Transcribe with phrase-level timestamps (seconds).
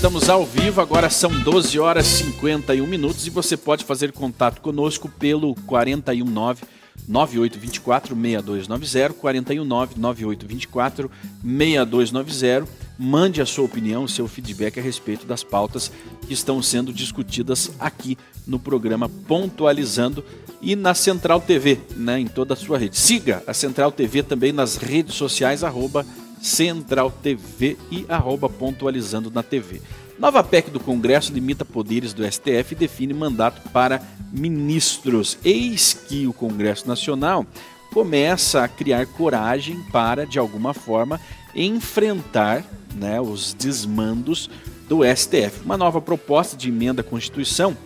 [0.00, 4.62] estamos ao vivo, agora são 12 horas e 51 minutos e você pode fazer contato
[4.62, 6.62] conosco pelo 419
[7.06, 11.10] 9824 6290 419 9824
[11.44, 12.66] 6290.
[12.98, 15.92] Mande a sua opinião, seu feedback a respeito das pautas
[16.26, 20.24] que estão sendo discutidas aqui no programa Pontualizando
[20.62, 22.96] e na Central TV, né, em toda a sua rede.
[22.96, 26.06] Siga a Central TV também nas redes sociais, arroba
[26.40, 29.80] Central TV e arroba pontualizando na TV.
[30.18, 35.38] Nova PEC do Congresso limita poderes do STF e define mandato para ministros.
[35.44, 37.46] Eis que o Congresso Nacional
[37.92, 41.20] começa a criar coragem para, de alguma forma,
[41.54, 44.50] enfrentar né, os desmandos
[44.88, 45.64] do STF.
[45.64, 47.76] Uma nova proposta de emenda à Constituição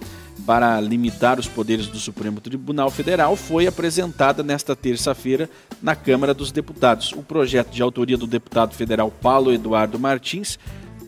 [0.47, 5.49] para limitar os poderes do Supremo Tribunal Federal foi apresentada nesta terça-feira
[5.83, 7.13] na Câmara dos Deputados.
[7.13, 10.59] O projeto de autoria do deputado federal Paulo Eduardo Martins,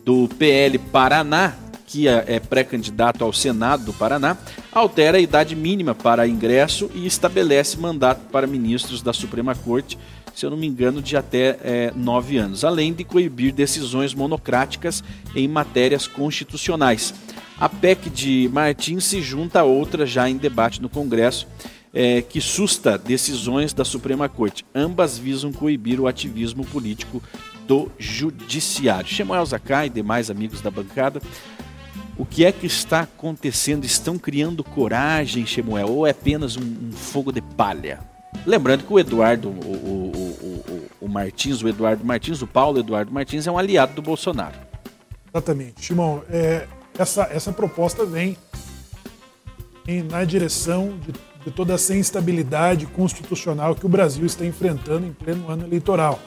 [0.03, 1.53] do PL Paraná,
[1.85, 4.37] que é, é pré-candidato ao Senado do Paraná,
[4.71, 9.97] altera a idade mínima para ingresso e estabelece mandato para ministros da Suprema Corte,
[10.35, 15.03] se eu não me engano, de até é, nove anos, além de coibir decisões monocráticas
[15.35, 17.13] em matérias constitucionais.
[17.59, 21.47] A PEC de Martins se junta a outra já em debate no Congresso,
[21.91, 24.63] é, que susta decisões da Suprema Corte.
[24.75, 27.21] Ambas visam coibir o ativismo político
[27.65, 29.09] do Judiciário.
[29.09, 31.19] Shemuel Zakai e demais amigos da bancada,
[32.15, 33.85] o que é que está acontecendo?
[33.85, 37.99] Estão criando coragem, Shemuel, ou é apenas um, um fogo de palha?
[38.45, 43.11] Lembrando que o Eduardo, o, o, o, o, Martins, o Eduardo Martins, o Paulo Eduardo
[43.11, 44.55] Martins é um aliado do Bolsonaro.
[45.31, 45.85] Exatamente.
[45.85, 46.67] Simão, é,
[47.01, 48.37] essa, essa proposta vem
[49.87, 51.13] em, na direção de,
[51.45, 56.19] de toda essa instabilidade constitucional que o Brasil está enfrentando em pleno ano eleitoral.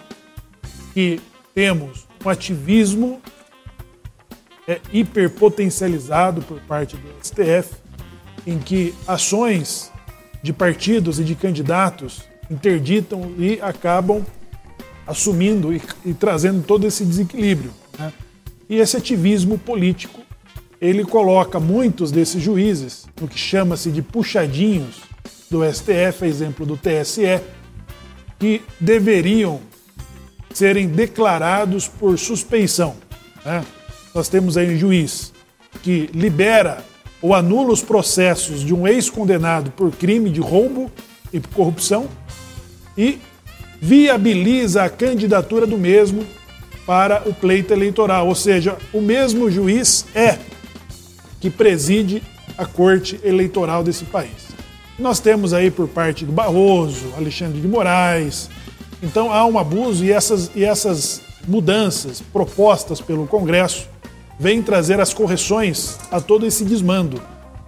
[0.95, 1.21] Que
[1.55, 3.21] temos um ativismo
[4.67, 7.75] é, hiperpotencializado por parte do STF,
[8.47, 9.91] em que ações
[10.43, 14.25] de partidos e de candidatos interditam e acabam
[15.07, 17.73] assumindo e, e trazendo todo esse desequilíbrio.
[17.99, 18.13] Né?
[18.69, 20.20] E esse ativismo político
[20.81, 25.03] ele coloca muitos desses juízes no que chama-se de puxadinhos
[25.51, 27.41] do STF, exemplo do TSE,
[28.39, 29.61] que deveriam
[30.55, 32.97] serem declarados por suspeição.
[33.45, 33.65] Né?
[34.15, 35.33] Nós temos aí um juiz
[35.83, 36.83] que libera
[37.21, 40.91] ou anula os processos de um ex-condenado por crime de roubo
[41.33, 42.09] e corrupção
[42.97, 43.19] e
[43.81, 46.27] viabiliza a candidatura do mesmo
[46.87, 48.27] para o pleito eleitoral.
[48.27, 50.39] Ou seja, o mesmo juiz é
[51.41, 52.23] que preside
[52.57, 54.51] a corte eleitoral desse país.
[54.99, 58.51] Nós temos aí por parte do Barroso, Alexandre de Moraes.
[59.03, 63.89] Então há um abuso e essas, e essas mudanças propostas pelo Congresso
[64.39, 67.21] vêm trazer as correções a todo esse desmando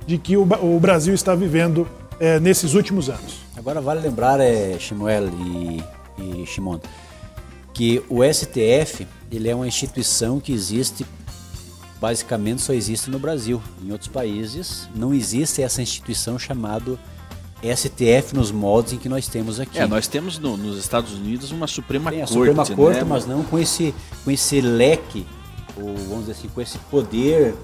[0.06, 1.88] de que o, o Brasil está vivendo
[2.20, 3.40] é, nesses últimos anos.
[3.56, 5.82] Agora vale lembrar, é, Shimuel e,
[6.18, 6.80] e Shimon,
[7.72, 11.06] que o STF ele é uma instituição que existe
[12.02, 13.62] basicamente só existe no Brasil.
[13.80, 16.98] Em outros países não existe essa instituição chamada
[17.62, 19.78] STF nos moldes em que nós temos aqui.
[19.78, 22.32] É, nós temos no, nos Estados Unidos uma Suprema Tem Corte.
[22.32, 23.06] Suprema Corte, né?
[23.08, 25.24] mas não com esse, com esse leque,
[25.76, 27.54] ou vamos dizer assim, com esse poder,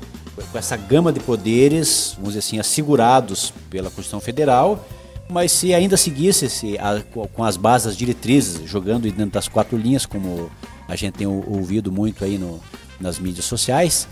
[0.52, 4.86] com essa gama de poderes, vamos dizer assim, assegurados pela Constituição Federal.
[5.28, 9.76] Mas se ainda seguisse esse, a, com as bases, as diretrizes, jogando dentro das quatro
[9.76, 10.48] linhas, como
[10.86, 12.60] a gente tem ouvido muito aí no,
[13.00, 14.06] nas mídias sociais,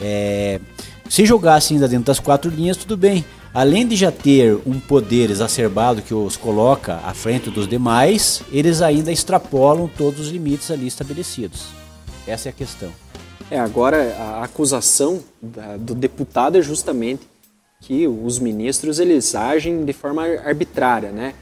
[0.00, 0.60] é,
[1.08, 3.24] se jogasse ainda dentro das quatro linhas, tudo bem.
[3.54, 8.82] Além de já ter um poder exacerbado que os coloca à frente dos demais, eles
[8.82, 11.68] ainda extrapolam todos os limites ali estabelecidos.
[12.26, 12.90] Essa é a questão.
[13.50, 15.22] É, agora a acusação
[15.78, 17.22] do deputado é justamente
[17.80, 21.34] que os ministros eles agem de forma arbitrária, né?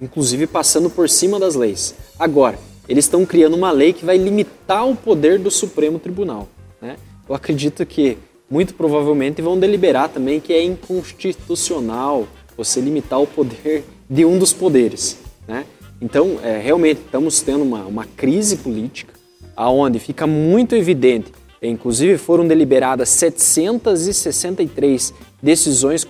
[0.00, 1.94] Inclusive passando por cima das leis.
[2.18, 2.58] Agora,
[2.88, 6.48] eles estão criando uma lei que vai limitar o poder do Supremo Tribunal,
[6.80, 6.96] né?
[7.30, 8.18] Eu acredito que
[8.50, 14.52] muito provavelmente vão deliberar também que é inconstitucional você limitar o poder de um dos
[14.52, 15.16] poderes.
[15.46, 15.64] Né?
[16.02, 19.14] Então, é, realmente, estamos tendo uma, uma crise política
[19.54, 21.30] aonde fica muito evidente,
[21.62, 26.04] inclusive foram deliberadas 763 decisões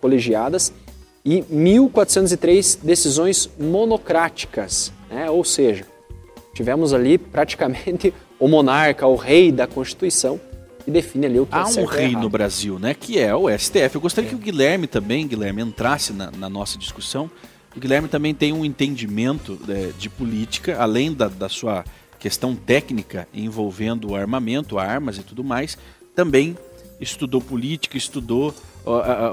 [0.00, 0.72] colegiadas
[1.24, 5.30] e 1.403 decisões monocráticas, né?
[5.30, 5.86] ou seja,
[6.52, 10.40] tivemos ali praticamente o monarca, o rei da Constituição,
[10.84, 12.94] que define ali o que Há é certo um rei no Brasil, né?
[12.94, 13.94] Que é o STF.
[13.94, 14.30] Eu gostaria é.
[14.30, 17.30] que o Guilherme também, Guilherme, entrasse na, na, nossa discussão.
[17.74, 21.84] O Guilherme também tem um entendimento é, de política, além da, da sua
[22.18, 25.76] questão técnica envolvendo o armamento, armas e tudo mais,
[26.14, 26.56] também
[27.00, 28.54] estudou política, estudou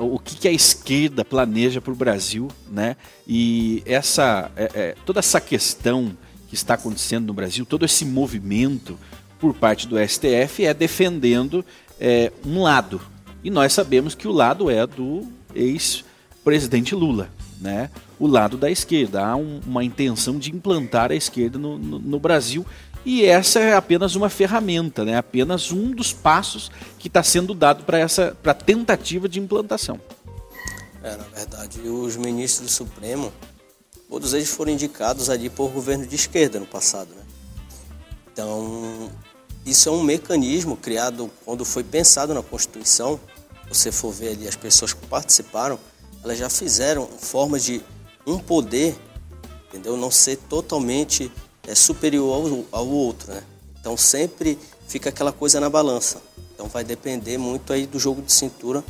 [0.01, 2.95] o que, que a esquerda planeja para o Brasil, né?
[3.27, 6.15] E essa, é, é, toda essa questão
[6.47, 8.97] que está acontecendo no Brasil, todo esse movimento
[9.41, 11.65] por parte do STF é defendendo
[11.99, 13.01] é, um lado.
[13.43, 17.29] E nós sabemos que o lado é do ex-presidente Lula,
[17.59, 17.89] né?
[18.19, 19.25] O lado da esquerda.
[19.25, 22.63] Há um, uma intenção de implantar a esquerda no, no, no Brasil
[23.03, 25.17] e essa é apenas uma ferramenta, né?
[25.17, 29.99] apenas um dos passos que está sendo dado para essa pra tentativa de implantação.
[31.03, 33.33] É, na verdade, os ministros do Supremo,
[34.07, 37.09] todos eles foram indicados ali por governo de esquerda no passado.
[37.09, 37.23] Né?
[38.31, 39.09] Então,
[39.65, 43.19] isso é um mecanismo criado quando foi pensado na Constituição.
[43.69, 45.79] Você for ver ali as pessoas que participaram,
[46.23, 47.81] elas já fizeram formas de
[48.25, 48.95] um poder,
[49.69, 49.95] entendeu?
[49.95, 51.31] Não ser totalmente
[51.67, 53.43] é superior ao, ao outro, né?
[53.79, 56.21] Então sempre fica aquela coisa na balança.
[56.53, 58.83] Então vai depender muito aí do jogo de cintura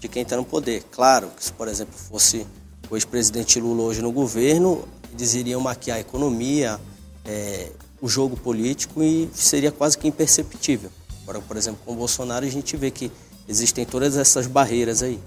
[0.00, 0.84] de quem está no poder.
[0.90, 2.46] Claro que se, por exemplo, fosse
[2.90, 6.78] o ex-presidente Lula hoje no governo, eles iriam maquiar a economia,
[7.24, 10.90] é, o jogo político e seria quase que imperceptível.
[11.22, 13.10] Agora, por exemplo, com o Bolsonaro a gente vê que
[13.48, 15.18] existem todas essas barreiras aí.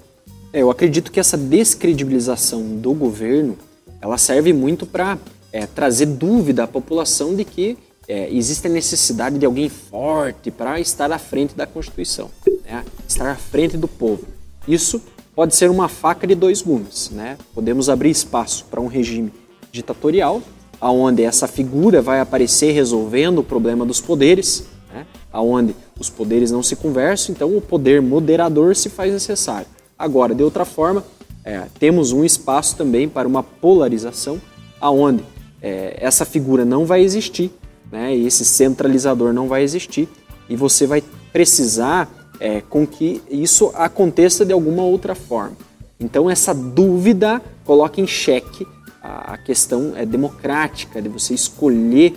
[0.51, 3.57] É, eu acredito que essa descredibilização do governo,
[4.01, 5.17] ela serve muito para
[5.51, 7.77] é, trazer dúvida à população de que
[8.07, 12.31] é, existe a necessidade de alguém forte para estar à frente da Constituição,
[12.65, 12.83] né?
[13.07, 14.23] estar à frente do povo.
[14.67, 15.01] Isso
[15.35, 17.11] pode ser uma faca de dois gumes.
[17.11, 17.37] Né?
[17.53, 19.31] Podemos abrir espaço para um regime
[19.71, 20.41] ditatorial,
[20.79, 25.05] aonde essa figura vai aparecer resolvendo o problema dos poderes, né?
[25.31, 29.67] aonde os poderes não se conversam, então o poder moderador se faz necessário.
[29.97, 31.03] Agora, de outra forma,
[31.43, 34.39] é, temos um espaço também para uma polarização,
[34.79, 35.23] aonde
[35.61, 37.51] é, essa figura não vai existir,
[37.91, 38.15] né?
[38.15, 40.07] Esse centralizador não vai existir
[40.47, 41.03] e você vai
[41.33, 42.09] precisar
[42.39, 45.57] é, com que isso aconteça de alguma outra forma.
[45.99, 48.65] Então essa dúvida coloca em xeque
[49.01, 52.15] a, a questão é, democrática de você escolher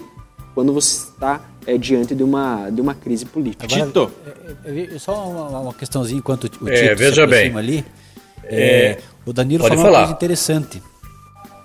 [0.54, 3.66] quando você está é, diante de uma, de uma crise política.
[3.66, 4.10] Tito!
[4.64, 7.56] É, é, só uma, uma, questãozinha enquanto o Tito é, veja bem.
[7.56, 7.84] ali.
[8.44, 9.90] É, o Danilo falou falar.
[9.90, 10.82] uma coisa interessante.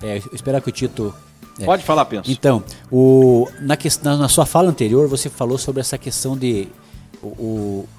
[0.02, 1.14] É, esperar que o Tito
[1.60, 1.66] é.
[1.66, 2.30] Pode falar, penso.
[2.30, 6.68] Então, o, na, questão, na sua fala anterior, você falou sobre essa questão de
[7.22, 7.90] o, o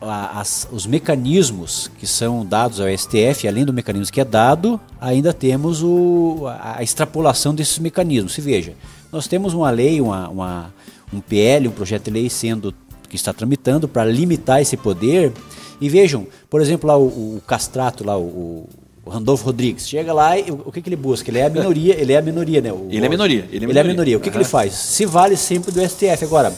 [0.00, 4.80] a, as, os mecanismos que são dados ao STF, além do mecanismo que é dado,
[5.00, 8.32] ainda temos o, a, a extrapolação desses mecanismos.
[8.32, 8.74] Se veja,
[9.12, 10.74] nós temos uma lei, uma, uma,
[11.12, 12.74] um PL, um projeto de lei sendo
[13.08, 15.32] que está tramitando para limitar esse poder.
[15.80, 18.68] E vejam, por exemplo, lá o, o castrato, lá o,
[19.04, 19.88] o Randolfo Rodrigues.
[19.88, 21.30] Chega lá e o que, que ele busca?
[21.30, 22.72] Ele é a minoria, ele é a minoria, né?
[22.72, 23.48] O, ele é minoria.
[23.50, 23.70] Ele é minoria.
[23.70, 24.16] Ele é a minoria.
[24.16, 24.32] O que, uhum.
[24.32, 24.72] que ele faz?
[24.74, 26.24] Se vale sempre do STF.
[26.24, 26.52] Agora,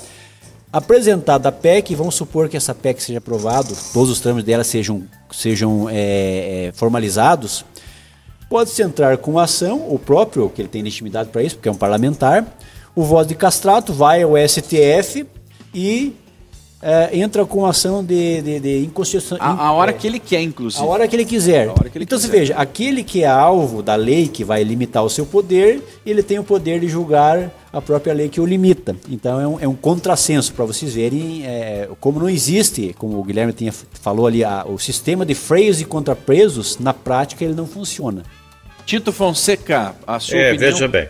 [0.72, 5.02] apresentada a PEC, vamos supor que essa PEC seja aprovada, todos os trâmites dela sejam,
[5.30, 7.64] sejam é, é, formalizados,
[8.48, 11.76] pode-se entrar com ação, o próprio, que ele tem legitimidade para isso, porque é um
[11.76, 12.46] parlamentar,
[12.96, 15.26] o voto de castrato vai ao STF
[15.74, 16.14] e
[16.82, 19.60] é, entra com ação de, de, de inconstitucionalidade.
[19.60, 20.82] A, a, hora que ele quer, inclusive.
[20.82, 21.72] A hora que ele quiser.
[21.72, 22.30] Que ele então quiser.
[22.30, 26.24] você veja, aquele que é alvo da lei que vai limitar o seu poder, ele
[26.24, 28.96] tem o poder de julgar a própria lei que o limita.
[29.08, 33.22] Então é um, é um contrassenso para vocês verem é, como não existe, como o
[33.22, 37.66] Guilherme tinha, falou ali, a, o sistema de freios e contrapresos, na prática ele não
[37.66, 38.24] funciona.
[38.84, 40.72] Tito Fonseca, a sua é, opinião?
[40.72, 41.08] Veja bem,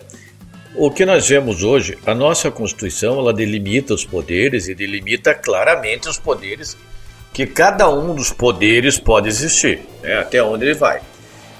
[0.74, 6.08] o que nós vemos hoje, a nossa Constituição, ela delimita os poderes e delimita claramente
[6.08, 6.76] os poderes
[7.32, 11.00] que cada um dos poderes pode existir, né, até onde ele vai.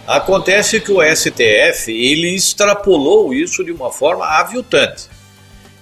[0.06, 5.08] Acontece que o STF ele extrapolou isso de uma forma aviltante.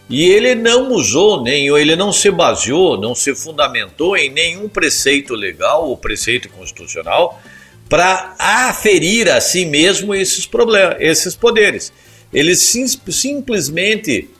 [0.08, 5.34] E ele não usou, nem ele não se baseou, não se fundamentou em nenhum preceito
[5.34, 7.40] legal ou preceito constitucional
[7.88, 11.92] para aferir a si mesmo esses problemas, esses poderes.
[12.32, 14.30] Eles sim, simplesmente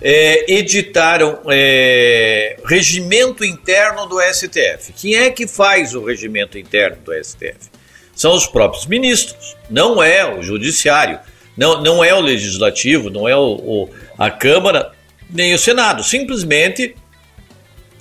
[0.00, 4.92] é, editaram é, regimento interno do STF.
[4.96, 7.70] Quem é que faz o regimento interno do STF?
[8.14, 11.18] São os próprios ministros, não é o judiciário,
[11.56, 14.92] não, não é o legislativo, não é o, o, a Câmara,
[15.28, 16.02] nem o Senado.
[16.02, 16.94] Simplesmente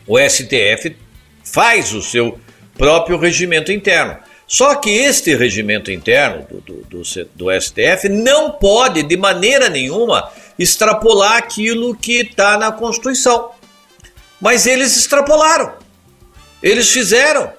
[0.07, 0.95] o STF
[1.43, 2.39] faz o seu
[2.77, 4.17] próprio regimento interno.
[4.49, 7.03] Só que este regimento interno do, do,
[7.35, 10.27] do, STF não pode, de maneira nenhuma,
[10.57, 13.51] extrapolar aquilo que está na Constituição.
[14.41, 15.75] Mas eles extrapolaram.
[16.63, 17.53] Eles fizeram.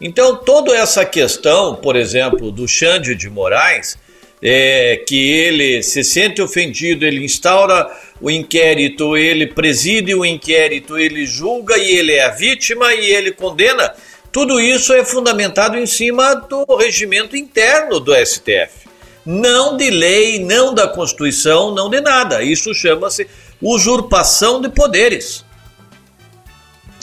[0.00, 3.98] Então, toda essa questão, por exemplo, do Xande de Moraes,
[4.40, 7.90] é, que ele se sente ofendido, ele instaura
[8.20, 13.32] o inquérito ele preside o inquérito, ele julga e ele é a vítima e ele
[13.32, 13.92] condena.
[14.30, 18.88] Tudo isso é fundamentado em cima do regimento interno do STF.
[19.24, 22.42] Não de lei, não da Constituição, não de nada.
[22.42, 23.28] Isso chama-se
[23.60, 25.44] usurpação de poderes.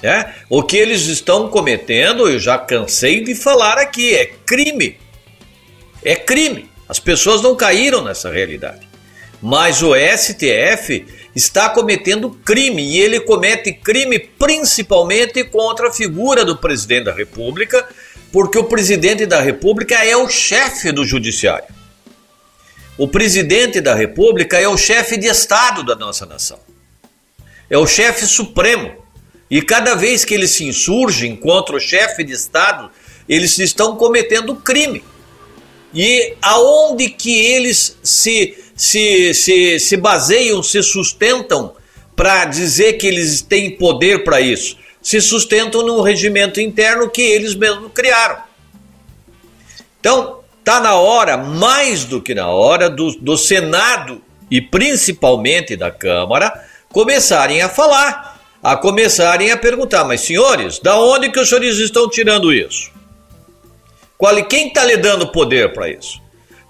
[0.02, 0.34] É?
[0.50, 5.00] O que eles estão cometendo, eu já cansei de falar aqui, é crime.
[6.04, 6.70] É crime.
[6.88, 8.88] As pessoas não caíram nessa realidade.
[9.42, 11.06] Mas o STF
[11.36, 17.88] está cometendo crime e ele comete crime principalmente contra a figura do presidente da República,
[18.32, 21.68] porque o presidente da República é o chefe do judiciário.
[22.98, 26.60] O presidente da República é o chefe de Estado da nossa nação.
[27.70, 29.04] É o chefe supremo.
[29.52, 32.90] E cada vez que eles se insurgem contra o chefe de Estado,
[33.28, 35.04] eles estão cometendo crime.
[35.96, 41.74] E aonde que eles se se, se, se baseiam, se sustentam
[42.16, 44.78] para dizer que eles têm poder para isso?
[45.02, 48.38] Se sustentam no regimento interno que eles mesmos criaram.
[50.00, 54.22] Então, está na hora, mais do que na hora, do, do Senado
[54.52, 61.30] e principalmente da Câmara começarem a falar, a começarem a perguntar, mas senhores, da onde
[61.30, 62.92] que os senhores estão tirando isso?
[64.18, 66.26] Qual, quem está lhe dando poder para isso?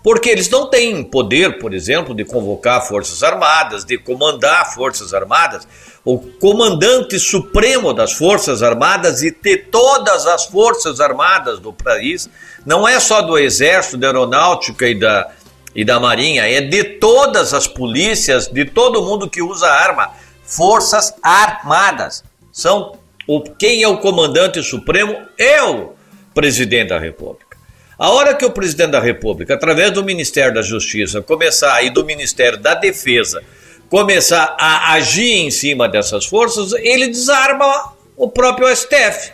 [0.05, 5.67] porque eles não têm poder, por exemplo, de convocar forças armadas, de comandar forças armadas.
[6.05, 12.29] O comandante supremo das forças armadas e de todas as forças armadas do país
[12.63, 15.31] não é só do exército, da aeronáutica e da,
[15.73, 20.11] e da marinha, é de todas as polícias, de todo mundo que usa arma,
[20.43, 22.23] forças armadas.
[22.51, 22.95] São
[23.27, 25.17] o, quem é o comandante supremo
[25.63, 25.94] o
[26.35, 27.57] presidente da República.
[27.97, 32.03] A hora que o presidente da República, através do Ministério da Justiça, começar e do
[32.03, 33.41] Ministério da Defesa,
[33.89, 39.31] começar a agir em cima dessas forças, ele desarma o próprio STF.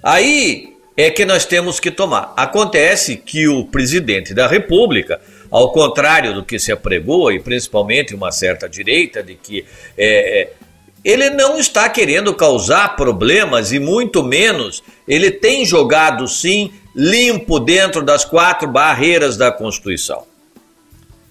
[0.00, 2.32] Aí é que nós temos que tomar.
[2.36, 8.30] Acontece que o presidente da República, ao contrário do que se apregou, e principalmente uma
[8.30, 9.64] certa direita, de que
[9.96, 10.52] é, é
[11.04, 18.02] ele não está querendo causar problemas e muito menos ele tem jogado sim limpo dentro
[18.02, 20.24] das quatro barreiras da Constituição.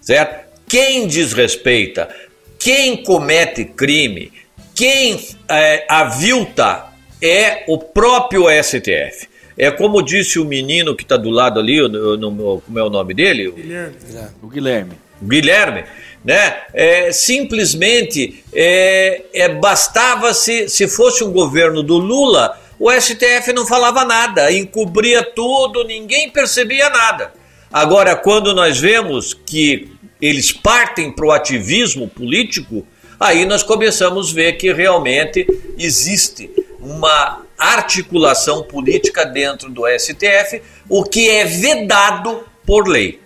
[0.02, 0.48] Certo?
[0.68, 2.10] Quem desrespeita,
[2.58, 4.32] quem comete crime,
[4.74, 6.88] quem é, avilta
[7.22, 9.28] é o próprio STF.
[9.58, 12.90] É como disse o menino que está do lado ali, no, no, como é o
[12.90, 13.50] nome dele?
[13.52, 13.96] Guilherme.
[14.42, 14.92] O Guilherme.
[15.22, 15.84] Guilherme,
[16.24, 16.58] né?
[16.74, 23.66] É, simplesmente é, é, bastava se, se fosse um governo do Lula, o STF não
[23.66, 27.34] falava nada, encobria tudo, ninguém percebia nada.
[27.72, 29.92] Agora, quando nós vemos que
[30.22, 32.86] eles partem para o ativismo político,
[33.20, 35.46] aí nós começamos a ver que realmente
[35.78, 43.20] existe uma articulação política dentro do STF, o que é vedado por lei,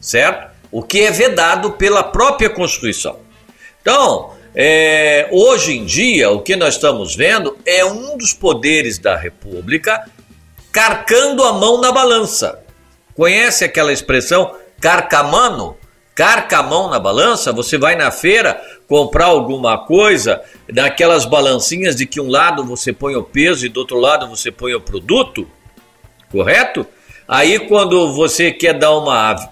[0.00, 0.52] certo?
[0.72, 3.18] O que é vedado pela própria Constituição.
[3.80, 9.16] Então, é, hoje em dia, o que nós estamos vendo é um dos poderes da
[9.16, 10.08] República
[10.70, 12.60] carcando a mão na balança.
[13.14, 15.76] Conhece aquela expressão carcamano?
[16.14, 17.52] Carca a mão na balança?
[17.52, 20.40] Você vai na feira comprar alguma coisa,
[20.72, 24.52] daquelas balancinhas de que um lado você põe o peso e do outro lado você
[24.52, 25.48] põe o produto,
[26.30, 26.86] correto?
[27.26, 29.48] Aí quando você quer dar uma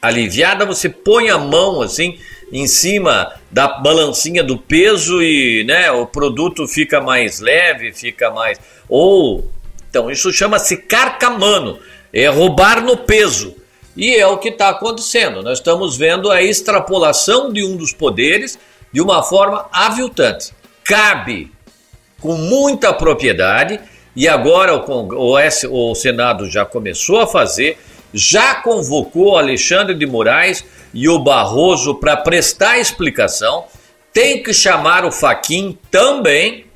[0.00, 2.18] aliviada, você põe a mão assim
[2.54, 8.60] em cima da balancinha do peso e né, o produto fica mais leve, fica mais.
[8.88, 9.50] Ou.
[9.90, 11.80] Então, isso chama-se carcamano,
[12.12, 13.56] é roubar no peso.
[13.96, 15.42] E é o que está acontecendo.
[15.42, 18.56] Nós estamos vendo a extrapolação de um dos poderes
[18.92, 20.52] de uma forma aviltante.
[20.84, 21.50] Cabe
[22.20, 23.80] com muita propriedade,
[24.14, 27.78] e agora o, o, o Senado já começou a fazer,
[28.14, 33.64] já convocou Alexandre de Moraes e o Barroso para prestar explicação,
[34.12, 36.66] tem que chamar o Faquin também,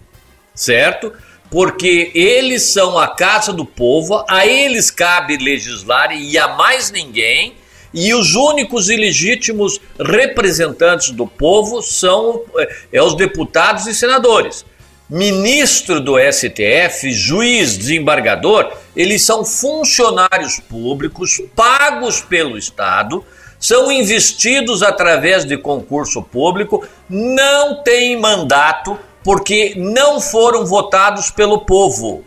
[0.52, 1.12] certo?
[1.48, 7.54] Porque eles são a casa do povo, a eles cabe legislar e a mais ninguém,
[7.94, 14.66] e os únicos e legítimos representantes do povo são é, é os deputados e senadores.
[15.10, 23.24] Ministro do STF, juiz, desembargador, eles são funcionários públicos pagos pelo Estado
[23.58, 32.24] são investidos através de concurso público, não têm mandato porque não foram votados pelo povo,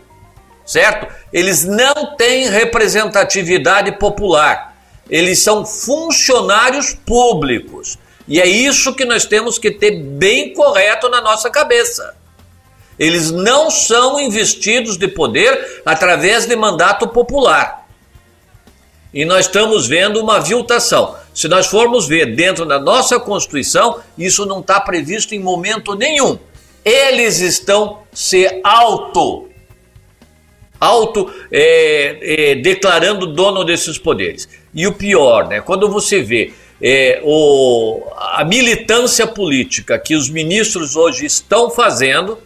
[0.64, 1.06] certo?
[1.32, 4.76] Eles não têm representatividade popular,
[5.08, 7.98] eles são funcionários públicos.
[8.28, 12.14] E é isso que nós temos que ter bem correto na nossa cabeça.
[12.98, 17.86] Eles não são investidos de poder através de mandato popular.
[19.12, 21.16] E nós estamos vendo uma viltação.
[21.34, 26.38] Se nós formos ver dentro da nossa Constituição, isso não está previsto em momento nenhum.
[26.84, 29.48] Eles estão se auto,
[30.80, 34.48] auto é, é, declarando dono desses poderes.
[34.74, 40.96] E o pior, né, quando você vê é, o, a militância política que os ministros
[40.96, 42.38] hoje estão fazendo,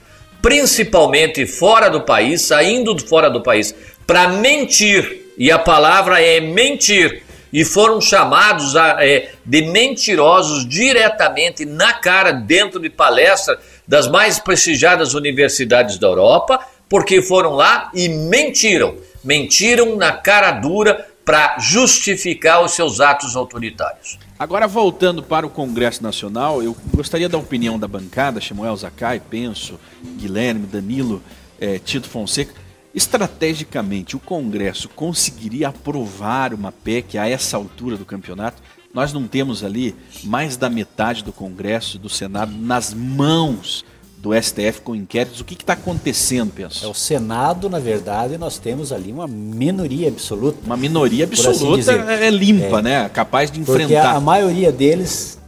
[0.47, 3.75] principalmente fora do país, saindo fora do país,
[4.07, 11.65] para mentir, e a palavra é mentir, e foram chamados a, é, de mentirosos diretamente
[11.65, 18.09] na cara, dentro de palestra das mais prestigiadas universidades da Europa, porque foram lá e
[18.09, 18.99] mentiram.
[19.25, 24.17] Mentiram na cara dura para justificar os seus atos autoritários.
[24.39, 29.81] Agora, voltando para o Congresso Nacional, eu gostaria da opinião da bancada, Samuel Zacai, Penso,
[30.19, 31.23] Guilherme, Danilo,
[31.59, 32.53] eh, Tito Fonseca.
[32.95, 38.63] Estrategicamente, o Congresso conseguiria aprovar uma PEC a essa altura do campeonato?
[38.93, 43.87] Nós não temos ali mais da metade do Congresso, do Senado, nas mãos
[44.19, 45.41] do STF com inquéritos.
[45.41, 46.85] O que está acontecendo, penso?
[46.85, 50.59] É o Senado, na verdade, nós temos ali uma minoria absoluta.
[50.65, 53.09] Uma minoria absoluta assim é limpa, é, né?
[53.09, 53.83] Capaz de enfrentar.
[53.83, 55.39] Porque a, a maioria deles,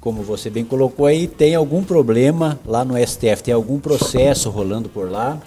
[0.00, 4.88] como você bem colocou aí, tem algum problema lá no STF, tem algum processo rolando
[4.88, 5.40] por lá.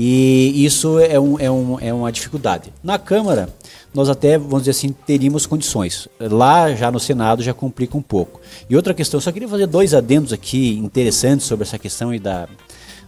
[0.00, 2.72] E isso é, um, é, um, é uma dificuldade.
[2.84, 3.48] Na Câmara,
[3.92, 6.06] nós até, vamos dizer assim, teríamos condições.
[6.20, 8.40] Lá, já no Senado, já complica um pouco.
[8.70, 12.48] E outra questão, só queria fazer dois adendos aqui interessantes sobre essa questão e da,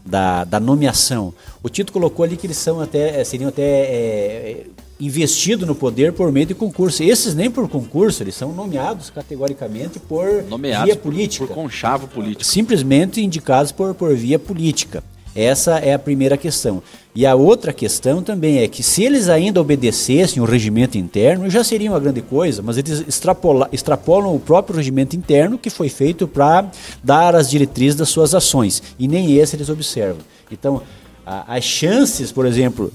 [0.04, 1.32] da, da nomeação.
[1.62, 4.66] O Tito colocou ali que eles são até, seriam até é,
[4.98, 7.04] investidos no poder por meio de concurso.
[7.04, 11.46] Esses nem por concurso, eles são nomeados categoricamente por nomeados via política.
[11.46, 12.42] Por conchavo político.
[12.42, 15.04] Simplesmente indicados por, por via política.
[15.34, 16.82] Essa é a primeira questão.
[17.14, 21.62] E a outra questão também é que se eles ainda obedecessem o regimento interno, já
[21.64, 26.28] seria uma grande coisa, mas eles extrapola, extrapolam o próprio regimento interno que foi feito
[26.28, 26.70] para
[27.02, 28.82] dar as diretrizes das suas ações.
[28.98, 30.20] E nem esse eles observam.
[30.50, 30.82] Então,
[31.26, 32.92] a, as chances, por exemplo,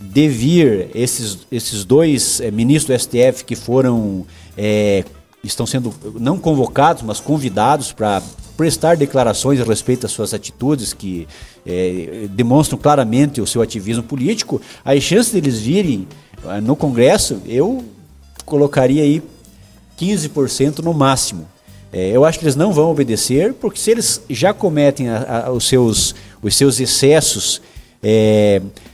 [0.00, 4.26] de vir esses, esses dois é, ministros do STF que foram.
[4.56, 5.04] É,
[5.44, 8.20] estão sendo não convocados, mas convidados para
[8.58, 11.28] prestar declarações a respeito das suas atitudes que
[11.64, 16.08] é, demonstram claramente o seu ativismo político, as chances deles virem
[16.44, 17.84] eh, no Congresso, eu
[18.44, 19.22] colocaria aí
[19.96, 21.46] 15% no máximo.
[21.92, 25.52] É, eu acho que eles não vão obedecer, porque se eles já cometem a, a,
[25.52, 27.62] os, seus, os seus excessos
[28.02, 28.87] é, ah,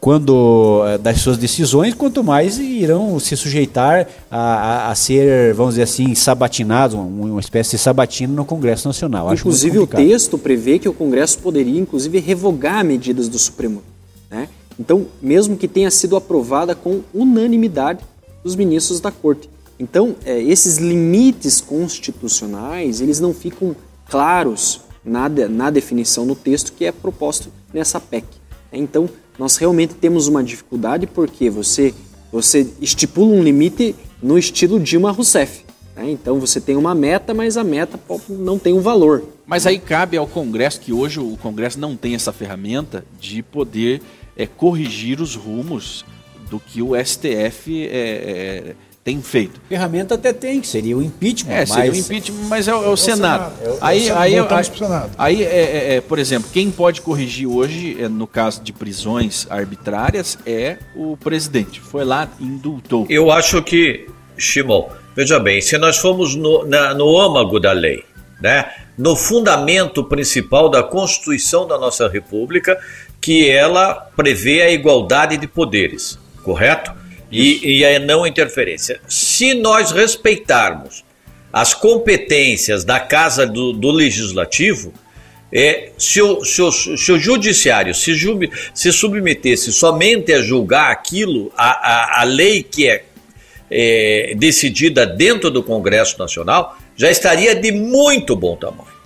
[0.00, 5.74] quando ah, das suas decisões, quanto mais irão se sujeitar a, a, a ser, vamos
[5.74, 9.32] dizer assim, sabatinados, uma espécie de sabatina no Congresso Nacional.
[9.32, 13.82] Inclusive o texto prevê que o Congresso poderia, inclusive, revogar medidas do Supremo.
[14.30, 14.48] Né?
[14.78, 18.00] Então, mesmo que tenha sido aprovada com unanimidade
[18.42, 19.48] dos ministros da Corte.
[19.78, 23.76] Então, é, esses limites constitucionais, eles não ficam
[24.08, 28.26] claros na, na definição no texto que é proposto nessa PEC.
[28.72, 31.94] Então, nós realmente temos uma dificuldade porque você,
[32.32, 35.64] você estipula um limite no estilo Dilma Rousseff.
[35.94, 36.10] Né?
[36.10, 39.24] Então você tem uma meta, mas a meta não tem um valor.
[39.46, 44.02] Mas aí cabe ao Congresso, que hoje o Congresso não tem essa ferramenta de poder
[44.36, 46.04] é, corrigir os rumos
[46.50, 49.60] do que o STF é, é, tem feito.
[49.68, 51.52] Ferramenta até tem, que seria o impeachment.
[51.52, 53.56] É, seria o impeachment, mas é, o, é o é Senado.
[53.56, 53.78] Senado.
[53.80, 55.10] aí, aí, aí, Senado.
[55.16, 59.46] aí é, é, é, por exemplo, quem pode corrigir hoje, é, no caso de prisões
[59.48, 61.80] arbitrárias, é o presidente.
[61.80, 63.06] Foi lá e indultou.
[63.08, 68.02] Eu acho que, Shimon, veja bem, se nós formos no, na, no âmago da lei,
[68.42, 72.76] né, no fundamento principal da Constituição da nossa República,
[73.20, 76.95] que ela prevê a igualdade de poderes, correto?
[77.30, 79.00] E, e a não interferência.
[79.08, 81.04] Se nós respeitarmos
[81.52, 84.92] as competências da Casa do, do Legislativo,
[85.52, 88.12] é, se, o, se, o, se o judiciário se,
[88.74, 93.04] se submetesse somente a julgar aquilo, a, a, a lei que é,
[93.70, 98.96] é decidida dentro do Congresso Nacional, já estaria de muito bom tamanho.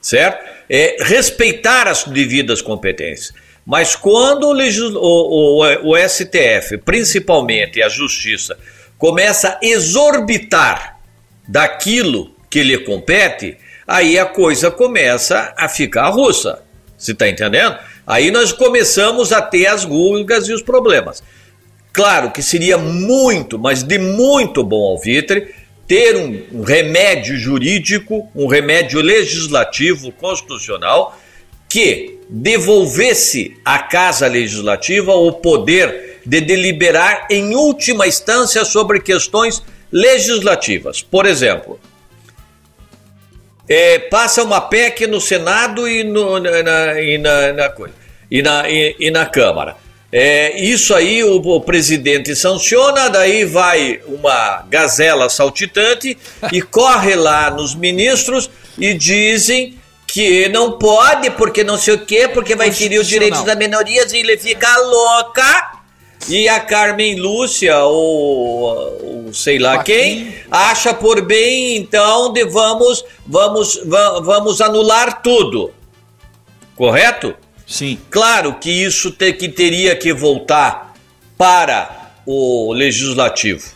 [0.00, 0.44] Certo?
[0.68, 3.32] É, respeitar as devidas competências.
[3.66, 8.56] Mas quando o, o, o, o STF, principalmente a Justiça,
[8.96, 11.00] começa a exorbitar
[11.48, 16.62] daquilo que lhe compete, aí a coisa começa a ficar russa.
[16.96, 17.76] Você está entendendo?
[18.06, 21.22] Aí nós começamos a ter as gulgas e os problemas.
[21.92, 25.54] Claro que seria muito, mas de muito bom alvitre
[25.88, 31.18] ter um, um remédio jurídico, um remédio legislativo constitucional
[31.68, 39.62] que devolvesse à Casa Legislativa o poder de deliberar em última instância sobre questões
[39.92, 41.02] legislativas.
[41.02, 41.78] Por exemplo,
[43.68, 47.74] é, passa uma PEC no Senado e, no, na, e na, na,
[48.30, 49.76] e, na, e, e na Câmara.
[50.10, 56.16] É, isso aí o, o, presidente sanciona, daí vai uma gazela saltitante
[56.52, 59.76] e corre lá nos ministros e dizem
[60.16, 64.14] que não pode, porque não sei o quê, porque vai ferir os direitos das minorias
[64.14, 65.72] e ele fica louca.
[66.26, 73.04] E a Carmen Lúcia, ou, ou sei lá quem, acha por bem, então, de vamos,
[73.26, 75.70] vamos, vamos anular tudo.
[76.74, 77.34] Correto?
[77.66, 77.98] Sim.
[78.08, 80.94] Claro que isso te, que teria que voltar
[81.36, 83.70] para o legislativo.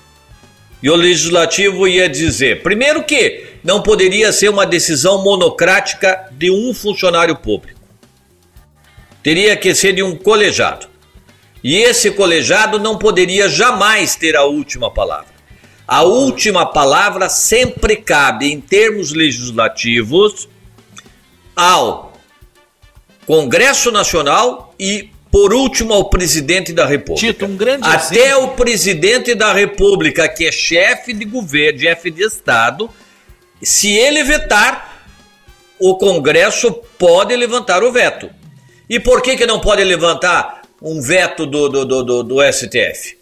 [0.83, 6.73] E o legislativo ia dizer, primeiro que não poderia ser uma decisão monocrática de um
[6.73, 7.81] funcionário público.
[9.23, 10.89] Teria que ser de um colegiado.
[11.63, 15.29] E esse colegiado não poderia jamais ter a última palavra.
[15.87, 20.49] A última palavra sempre cabe, em termos legislativos,
[21.55, 22.13] ao
[23.27, 27.27] Congresso Nacional e, por último, ao presidente da República.
[27.27, 28.45] Tito, um grande Até exemplo.
[28.45, 32.89] o presidente da República, que é chefe de governo, chefe de Estado,
[33.63, 35.05] se ele vetar,
[35.79, 38.31] o Congresso pode levantar o veto.
[38.89, 43.19] E por que, que não pode levantar um veto do, do, do, do STF?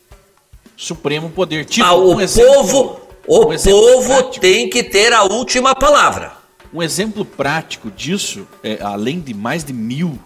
[0.77, 1.65] Supremo Poder.
[1.65, 6.33] Tipo, ah, o um povo, o um povo tem que ter a última palavra.
[6.73, 10.19] Um exemplo prático disso, é, além de mais de mil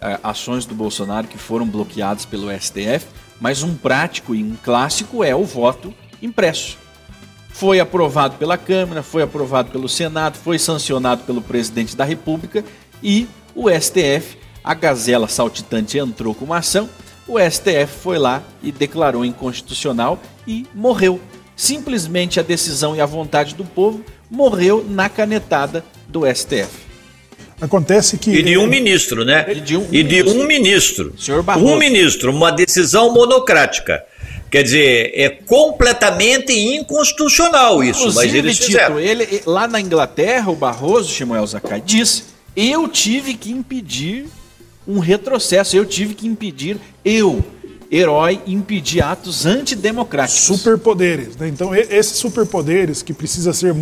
[0.00, 3.06] é, ações do Bolsonaro que foram bloqueadas pelo STF,
[3.40, 6.78] mas um prático e um clássico é o voto impresso.
[7.58, 12.64] Foi aprovado pela Câmara, foi aprovado pelo Senado, foi sancionado pelo presidente da República
[13.02, 16.90] e o STF a Gazela Saltitante entrou com uma ação,
[17.28, 21.20] o STF foi lá e declarou inconstitucional e morreu.
[21.54, 26.84] Simplesmente a decisão e a vontade do povo morreu na canetada do STF.
[27.60, 28.30] Acontece que.
[28.30, 29.46] E de um ministro, né?
[29.48, 31.14] E de um, e de um ministro.
[31.16, 31.72] Senhor Barroso.
[31.72, 34.04] Um ministro, uma decisão monocrática.
[34.56, 38.96] Quer dizer, é completamente inconstitucional isso, Inclusive, mas eles fizeram.
[38.96, 42.22] Tito, ele, lá na Inglaterra, o Barroso, Samuel Zakai, disse:
[42.56, 44.24] Eu tive que impedir
[44.88, 45.76] um retrocesso.
[45.76, 47.44] Eu tive que impedir, eu,
[47.92, 50.44] herói, impedir atos antidemocráticos.
[50.44, 51.36] Superpoderes.
[51.36, 51.48] Né?
[51.48, 53.76] Então, esses superpoderes que precisa ser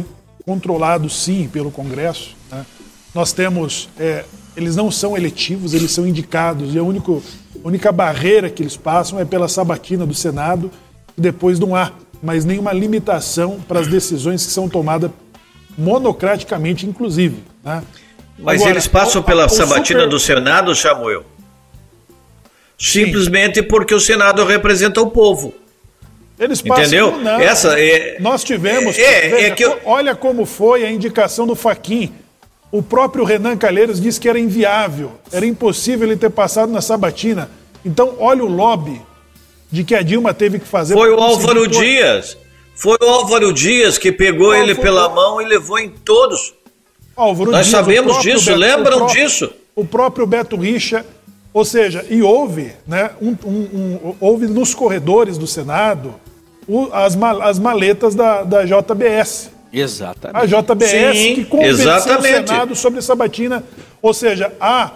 [0.44, 2.66] controlados, sim, pelo Congresso, né?
[3.14, 3.88] nós temos.
[3.96, 4.24] É,
[4.56, 7.22] eles não são eletivos, eles são indicados, e a, único,
[7.62, 10.70] a única barreira que eles passam é pela sabatina do Senado,
[11.16, 15.10] e depois não há mais nenhuma limitação para as decisões que são tomadas
[15.76, 17.36] monocraticamente, inclusive.
[17.62, 17.82] Né?
[18.38, 20.10] Mas Agora, eles passam o, pela sabatina super...
[20.10, 21.24] do Senado, Samuel?
[22.78, 23.68] Simplesmente Sim.
[23.68, 25.54] porque o Senado representa o povo.
[26.38, 27.18] Eles passam, Entendeu?
[27.18, 28.98] Não, Essa é, Nós tivemos.
[28.98, 29.78] É, veja, é que eu...
[29.84, 32.12] Olha como foi a indicação do Faquin.
[32.74, 37.48] O próprio Renan Calheiros disse que era inviável, era impossível ele ter passado na sabatina.
[37.86, 39.00] Então, olha o lobby
[39.70, 40.92] de que a Dilma teve que fazer.
[40.92, 42.36] Foi o Álvaro Dias.
[42.74, 45.14] Foi o Álvaro Dias que pegou Qual ele pela o...
[45.14, 46.52] mão e levou em todos.
[47.14, 49.52] Álvaro Nós Dias, sabemos disso, Beto, lembram próprio, disso?
[49.76, 51.06] O próprio Beto Richa,
[51.52, 56.16] ou seja, e houve, né, um, um, um, houve nos corredores do Senado
[56.66, 59.53] o, as, as maletas da, da JBS.
[59.80, 60.54] Exatamente.
[60.54, 62.44] A JBS Sim, que convenceu exatamente.
[62.44, 63.64] o Senado sobre sabatina.
[64.00, 64.92] Ou seja, há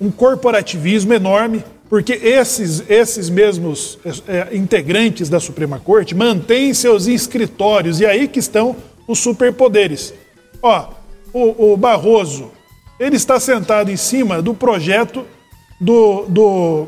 [0.00, 3.98] um corporativismo enorme, porque esses, esses mesmos
[4.28, 10.12] é, integrantes da Suprema Corte mantêm seus escritórios, e aí que estão os superpoderes.
[10.62, 10.88] Ó,
[11.32, 12.50] o, o Barroso,
[12.98, 15.24] ele está sentado em cima do projeto
[15.80, 16.86] do, do,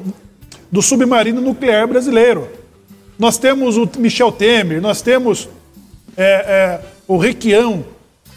[0.70, 2.48] do submarino nuclear brasileiro.
[3.18, 5.48] Nós temos o Michel Temer, nós temos
[6.16, 7.84] é, é, o Requião,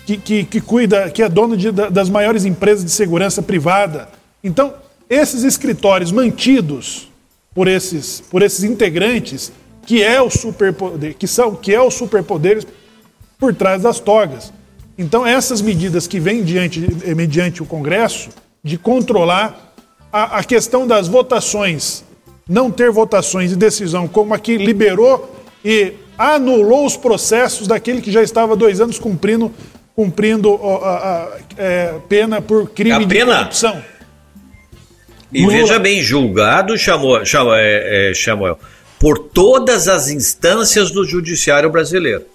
[0.05, 4.09] que, que, que, cuida, que é dono de, das maiores empresas de segurança privada.
[4.43, 4.73] Então,
[5.09, 7.09] esses escritórios mantidos
[7.53, 9.51] por esses, por esses integrantes,
[9.85, 12.67] que é o superpoder, que são, que é os superpoderes
[13.39, 14.53] por trás das togas.
[14.97, 18.29] Então, essas medidas que vêm diante, eh, mediante o Congresso,
[18.63, 19.73] de controlar
[20.11, 22.03] a, a questão das votações,
[22.47, 28.23] não ter votações de decisão, como aqui liberou e anulou os processos daquele que já
[28.23, 29.53] estava dois anos cumprindo,
[29.95, 33.81] cumprindo a, a, a é, pena por crime de corrupção.
[35.31, 35.53] E Lula.
[35.53, 38.57] veja bem, julgado, chamou, chamou, é, é, Samuel,
[38.97, 42.25] por todas as instâncias do judiciário brasileiro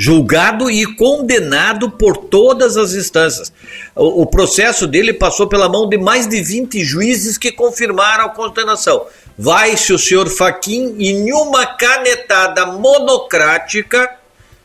[0.00, 3.52] julgado e condenado por todas as instâncias.
[3.94, 8.28] O, o, processo dele passou pela mão de mais de 20 juízes que confirmaram a
[8.30, 9.04] condenação.
[9.36, 14.10] Vai-se o senhor Faquim em uma canetada monocrática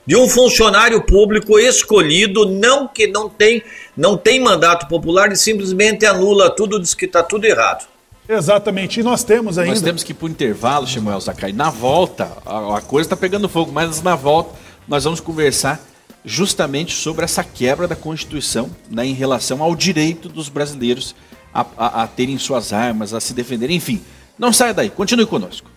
[0.06, 3.62] de um funcionário público escolhido, não que não tem,
[3.98, 7.86] não tem mandato popular e simplesmente anula tudo, diz que está tudo errado.
[8.30, 9.71] Exatamente, e nós temos ainda.
[9.71, 11.52] Nós temos que ir para o intervalo, Samuel Zakai.
[11.52, 15.80] Na volta, a, a coisa está pegando fogo, mas na volta nós vamos conversar
[16.24, 21.15] justamente sobre essa quebra da Constituição né, em relação ao direito dos brasileiros
[21.54, 24.02] a, a, a terem suas armas, a se defenderem, enfim.
[24.38, 25.69] Não saia daí, continue conosco.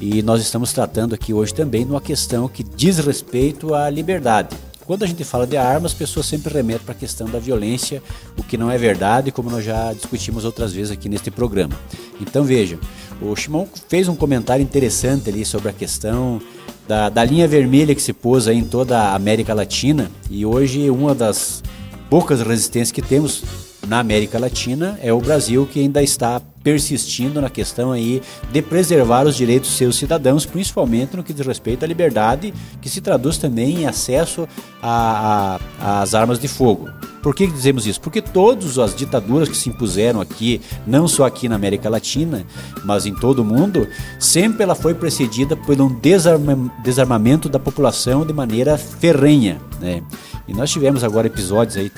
[0.00, 4.56] E nós estamos tratando aqui hoje também de uma questão que diz respeito à liberdade.
[4.88, 8.02] Quando a gente fala de armas, as pessoas sempre remetem para a questão da violência,
[8.38, 11.78] o que não é verdade, como nós já discutimos outras vezes aqui neste programa.
[12.18, 12.78] Então vejam,
[13.20, 16.40] o Shimon fez um comentário interessante ali sobre a questão
[16.88, 20.88] da, da linha vermelha que se pôs aí em toda a América Latina e hoje
[20.88, 21.62] uma das
[22.08, 23.44] poucas resistências que temos
[23.86, 28.20] na América Latina é o Brasil que ainda está persistindo na questão aí
[28.52, 32.88] de preservar os direitos dos seus cidadãos, principalmente no que diz respeito à liberdade, que
[32.90, 34.46] se traduz também em acesso
[34.82, 36.88] às armas de fogo.
[37.22, 38.00] Por que dizemos isso?
[38.00, 42.44] Porque todas as ditaduras que se impuseram aqui, não só aqui na América Latina,
[42.84, 43.88] mas em todo o mundo,
[44.18, 49.58] sempre ela foi precedida por um desarma, desarmamento da população de maneira ferrenha.
[49.80, 50.02] Né?
[50.46, 51.90] E nós tivemos agora episódios aí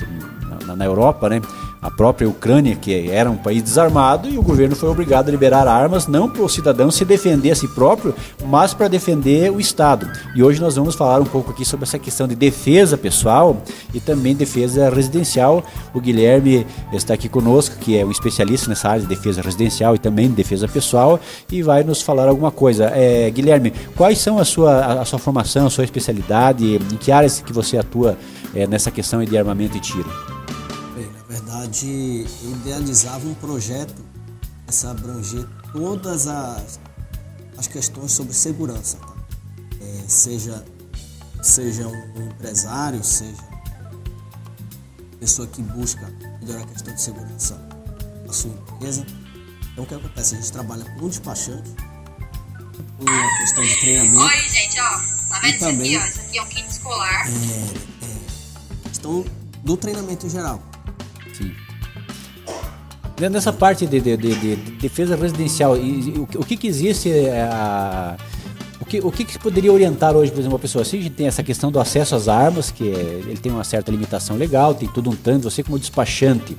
[0.75, 1.41] na Europa, né?
[1.81, 5.67] A própria Ucrânia, que era um país desarmado, e o governo foi obrigado a liberar
[5.67, 8.13] armas não para o cidadão se defender a si próprio,
[8.45, 10.07] mas para defender o Estado.
[10.35, 13.63] E hoje nós vamos falar um pouco aqui sobre essa questão de defesa pessoal
[13.93, 15.63] e também defesa residencial.
[15.93, 19.99] O Guilherme está aqui conosco, que é um especialista nessa área de defesa residencial e
[19.99, 21.19] também de defesa pessoal,
[21.51, 22.91] e vai nos falar alguma coisa.
[22.93, 27.41] É, Guilherme, quais são a sua, a sua formação, a sua especialidade, em que áreas
[27.41, 28.17] que você atua
[28.53, 30.30] é, nessa questão de armamento e tiro?
[31.31, 34.03] Verdade, eu idealizava um projeto
[34.67, 36.79] que abranger todas as,
[37.57, 39.13] as questões sobre segurança, tá?
[39.81, 40.65] é, seja,
[41.41, 43.49] seja um empresário, seja
[45.19, 47.55] pessoa que busca melhorar a questão de segurança
[48.25, 49.05] da sua empresa.
[49.71, 50.35] Então, o que acontece?
[50.35, 51.69] A gente trabalha com um despachante,
[52.97, 54.19] com a questão de treinamento.
[54.19, 56.05] Oi, gente, ó, tá vendo isso aqui, ó?
[56.05, 57.27] Isso aqui é um kit escolar.
[57.27, 59.25] É, é, questão
[59.63, 60.70] do treinamento em geral.
[63.29, 67.41] Nessa parte de, de, de, de defesa residencial, e, o, o, que, que existe é,
[67.43, 68.17] a,
[68.79, 70.99] o que, o que, que poderia orientar hoje, por exemplo, uma pessoa assim?
[70.99, 73.91] A gente tem essa questão do acesso às armas, que é, ele tem uma certa
[73.91, 76.57] limitação legal, tem tudo um tanto, você como despachante.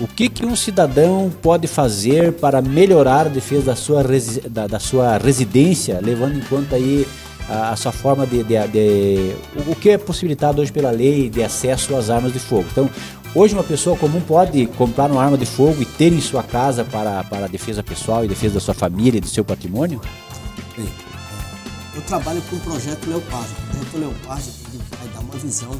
[0.00, 4.04] O que, que um cidadão pode fazer para melhorar a defesa da sua,
[4.50, 7.06] da, da sua residência, levando em conta aí
[7.48, 11.42] a, a sua forma de, de, de, o que é possibilitado hoje pela lei de
[11.42, 12.66] acesso às armas de fogo.
[12.70, 12.90] Então,
[13.36, 16.82] Hoje uma pessoa comum pode comprar uma arma de fogo e ter em sua casa
[16.86, 20.00] para, para a defesa pessoal e defesa da sua família e do seu patrimônio?
[20.74, 20.88] Bem,
[21.94, 23.50] eu trabalho com o projeto Leopardo.
[23.50, 24.52] O projeto Leopardo
[24.98, 25.70] vai dar uma visão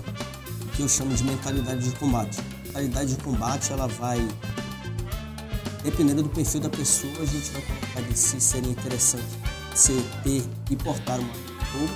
[0.75, 2.42] que eu chamo de mentalidade de combate.
[2.66, 4.19] mentalidade de combate ela vai
[5.83, 9.25] dependendo do perfil da pessoa, a gente vai colocar de se seria interessante
[9.75, 11.33] você ter e portar uma
[11.73, 11.88] fogo,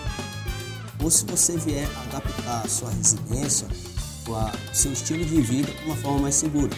[1.02, 3.68] ou se você vier adaptar a sua residência,
[4.26, 6.70] o seu estilo de vida de uma forma mais segura.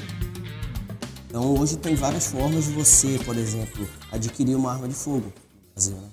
[1.28, 5.72] Então hoje tem várias formas de você, por exemplo, adquirir uma arma de fogo no
[5.74, 5.96] Brasil.
[5.96, 6.08] Né?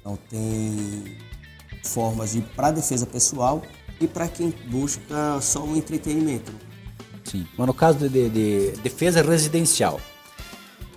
[0.00, 1.18] Então tem
[1.82, 3.62] formas de para defesa pessoal
[4.00, 6.52] e para quem busca só um entretenimento.
[7.24, 7.46] Sim.
[7.56, 10.00] Mas no caso de, de, de defesa residencial,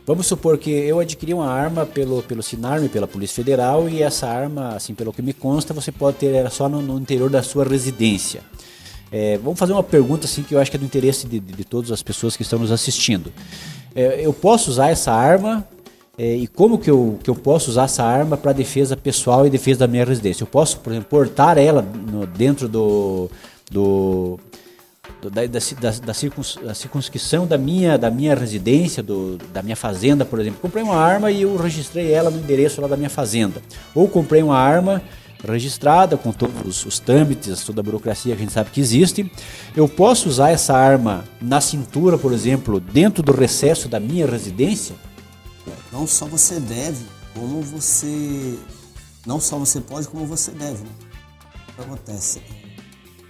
[0.07, 4.25] Vamos supor que eu adquiri uma arma pelo, pelo Sinarme, pela Polícia Federal, e essa
[4.25, 7.43] arma, assim, pelo que me consta, você pode ter ela só no, no interior da
[7.43, 8.41] sua residência.
[9.11, 11.53] É, vamos fazer uma pergunta assim que eu acho que é do interesse de, de,
[11.53, 13.31] de todas as pessoas que estão nos assistindo.
[13.95, 15.67] É, eu posso usar essa arma
[16.17, 19.49] é, e como que eu, que eu posso usar essa arma para defesa pessoal e
[19.49, 20.43] defesa da minha residência?
[20.43, 23.29] Eu posso, por exemplo, portar ela no, dentro do,
[23.69, 24.39] do
[25.21, 26.13] da, da, da,
[26.63, 30.59] da, circunscrição da minha, da minha residência, do, da minha fazenda, por exemplo.
[30.59, 33.61] Comprei uma arma e eu registrei ela no endereço lá da minha fazenda.
[33.93, 35.01] Ou comprei uma arma
[35.45, 39.31] registrada com todos os, os trâmites, toda a burocracia que a gente sabe que existe.
[39.75, 44.95] Eu posso usar essa arma na cintura, por exemplo, dentro do recesso da minha residência?
[45.91, 48.57] Não só você deve, como você.
[49.25, 50.83] Não só você pode, como você deve.
[50.83, 50.89] Né?
[51.69, 52.41] O que acontece?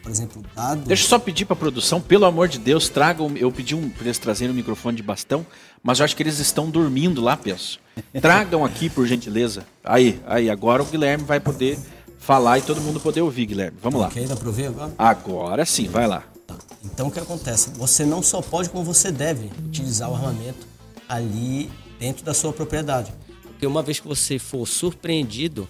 [0.08, 0.86] por exemplo, dados.
[0.86, 3.36] Deixa eu só pedir para a produção, pelo amor de Deus, tragam.
[3.36, 5.46] Eu pedi um, para eles trazerem o um microfone de bastão,
[5.84, 7.78] mas eu acho que eles estão dormindo lá, penso.
[8.22, 9.66] Tragam aqui, por gentileza.
[9.84, 11.78] Aí, aí, agora o Guilherme vai poder
[12.20, 13.78] falar e todo mundo poder ouvir, Guilherme.
[13.82, 14.08] Vamos lá.
[14.08, 14.94] Ok, dá para ouvir agora?
[14.98, 16.24] Agora sim, vai lá.
[16.46, 16.56] Tá.
[16.84, 17.70] Então o que acontece?
[17.72, 20.68] Você não só pode, como você deve utilizar o armamento
[21.08, 23.14] ali dentro da sua propriedade.
[23.44, 25.68] Porque uma vez que você for surpreendido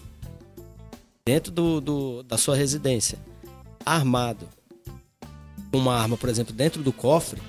[1.26, 3.18] dentro do, do da sua residência
[3.86, 4.48] armado
[5.72, 7.42] com uma arma, por exemplo, dentro do cofre,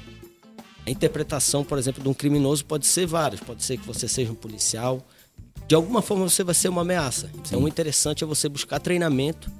[0.87, 3.41] a interpretação, por exemplo, de um criminoso pode ser várias.
[3.41, 5.07] Pode ser que você seja um policial.
[5.69, 7.31] De alguma forma você vai ser uma ameaça.
[7.37, 9.51] Então o interessante é você buscar treinamento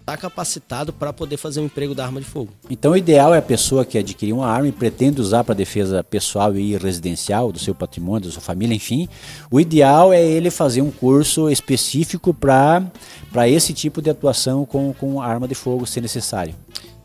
[0.00, 2.50] está capacitado para poder fazer o emprego da arma de fogo.
[2.68, 6.02] Então, o ideal é a pessoa que adquirir uma arma e pretende usar para defesa
[6.02, 9.08] pessoal e residencial, do seu patrimônio, da sua família, enfim.
[9.50, 15.20] O ideal é ele fazer um curso específico para esse tipo de atuação com, com
[15.20, 16.54] arma de fogo, se necessário.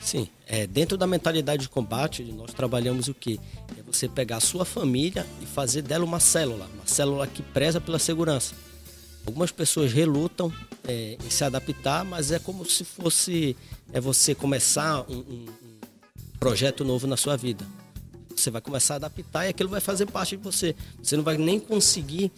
[0.05, 3.39] Sim, é, dentro da mentalidade de combate, nós trabalhamos o que?
[3.75, 7.81] É você pegar a sua família e fazer dela uma célula, uma célula que preza
[7.81, 8.53] pela segurança.
[9.25, 10.53] Algumas pessoas relutam
[10.87, 13.57] é, em se adaptar, mas é como se fosse
[13.91, 15.79] é você começar um, um, um
[16.39, 17.65] projeto novo na sua vida.
[18.35, 20.75] Você vai começar a adaptar e aquilo vai fazer parte de você.
[21.01, 22.31] Você não vai nem conseguir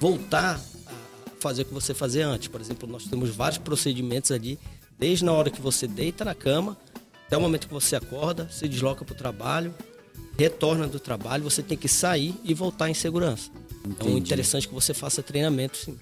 [0.00, 2.48] voltar a fazer o que você fazia antes.
[2.48, 4.58] Por exemplo, nós temos vários procedimentos ali,
[4.98, 6.74] desde na hora que você deita na cama,
[7.26, 9.74] até o momento que você acorda, se desloca para o trabalho,
[10.38, 13.50] retorna do trabalho, você tem que sair e voltar em segurança.
[13.80, 13.94] Entendi.
[13.94, 15.96] Então, interessante que você faça treinamento, sim.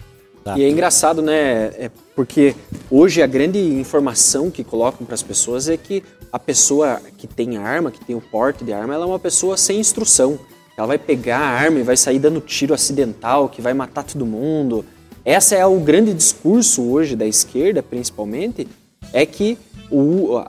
[0.44, 0.58] Tá.
[0.58, 1.72] E é engraçado, né?
[1.78, 2.54] É porque
[2.90, 7.56] hoje a grande informação que colocam para as pessoas é que a pessoa que tem
[7.56, 10.38] arma, que tem o porte de arma, ela é uma pessoa sem instrução.
[10.76, 14.26] Ela vai pegar a arma e vai sair dando tiro acidental, que vai matar todo
[14.26, 14.84] mundo.
[15.24, 18.68] Essa é o grande discurso hoje da esquerda, principalmente,
[19.14, 19.56] é que
[19.90, 20.44] o,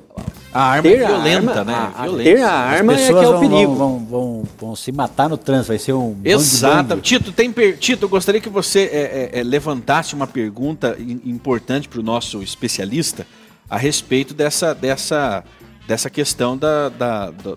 [0.54, 1.94] a arma é violenta, arma, né?
[1.96, 2.30] A, violenta.
[2.30, 3.76] Ter a arma é que é o perigo.
[3.76, 6.18] Vão, vão, vão, vão, se matar no trânsito, vai ser um.
[6.24, 6.98] Exato.
[7.02, 7.78] Tito, tem per...
[7.78, 12.42] Tito, eu gostaria que você é, é, é levantasse uma pergunta importante para o nosso
[12.42, 13.28] especialista
[13.70, 15.44] a respeito dessa, dessa,
[15.88, 17.56] dessa questão da, da, da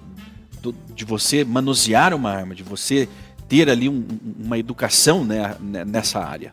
[0.60, 3.08] do, de você manusear uma arma, de você
[3.48, 4.04] ter ali um,
[4.38, 6.52] uma educação né, nessa área.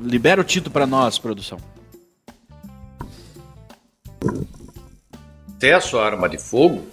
[0.00, 1.58] Libera o título para nós, produção.
[5.56, 6.86] Acesso à arma de fogo,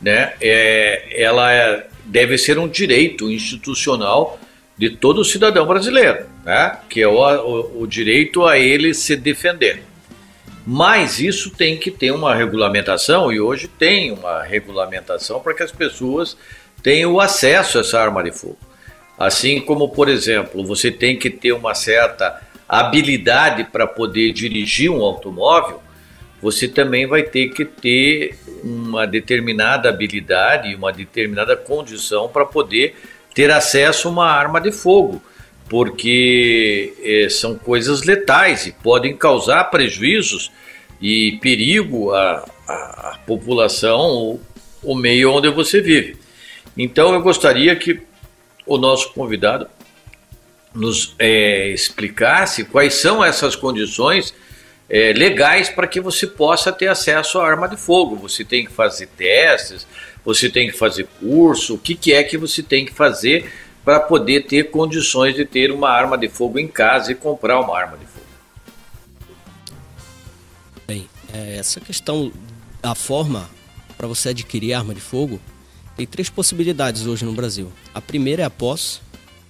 [0.00, 0.34] né?
[0.40, 4.38] É, ela é, deve ser um direito institucional
[4.76, 6.78] de todo cidadão brasileiro, né?
[6.88, 9.82] Que é o, o, o direito a ele se defender.
[10.66, 15.72] Mas isso tem que ter uma regulamentação e hoje tem uma regulamentação para que as
[15.72, 16.36] pessoas
[16.82, 18.58] tenham acesso a essa arma de fogo.
[19.22, 25.00] Assim como, por exemplo, você tem que ter uma certa habilidade para poder dirigir um
[25.00, 25.80] automóvel,
[26.42, 32.96] você também vai ter que ter uma determinada habilidade e uma determinada condição para poder
[33.32, 35.22] ter acesso a uma arma de fogo,
[35.68, 40.50] porque é, são coisas letais e podem causar prejuízos
[41.00, 44.40] e perigo à, à população,
[44.82, 46.16] o, meio onde você vive.
[46.76, 48.00] Então eu gostaria que
[48.66, 49.66] o nosso convidado
[50.74, 54.34] nos é, explicasse quais são essas condições
[54.88, 58.16] é, legais para que você possa ter acesso à arma de fogo.
[58.16, 59.86] Você tem que fazer testes,
[60.24, 63.50] você tem que fazer curso, o que, que é que você tem que fazer
[63.84, 67.76] para poder ter condições de ter uma arma de fogo em casa e comprar uma
[67.76, 68.26] arma de fogo.
[70.86, 72.32] Bem, é, essa questão
[72.80, 73.50] da forma
[73.96, 75.40] para você adquirir arma de fogo
[75.96, 77.70] tem três possibilidades hoje no Brasil.
[77.94, 79.00] A primeira é a posse,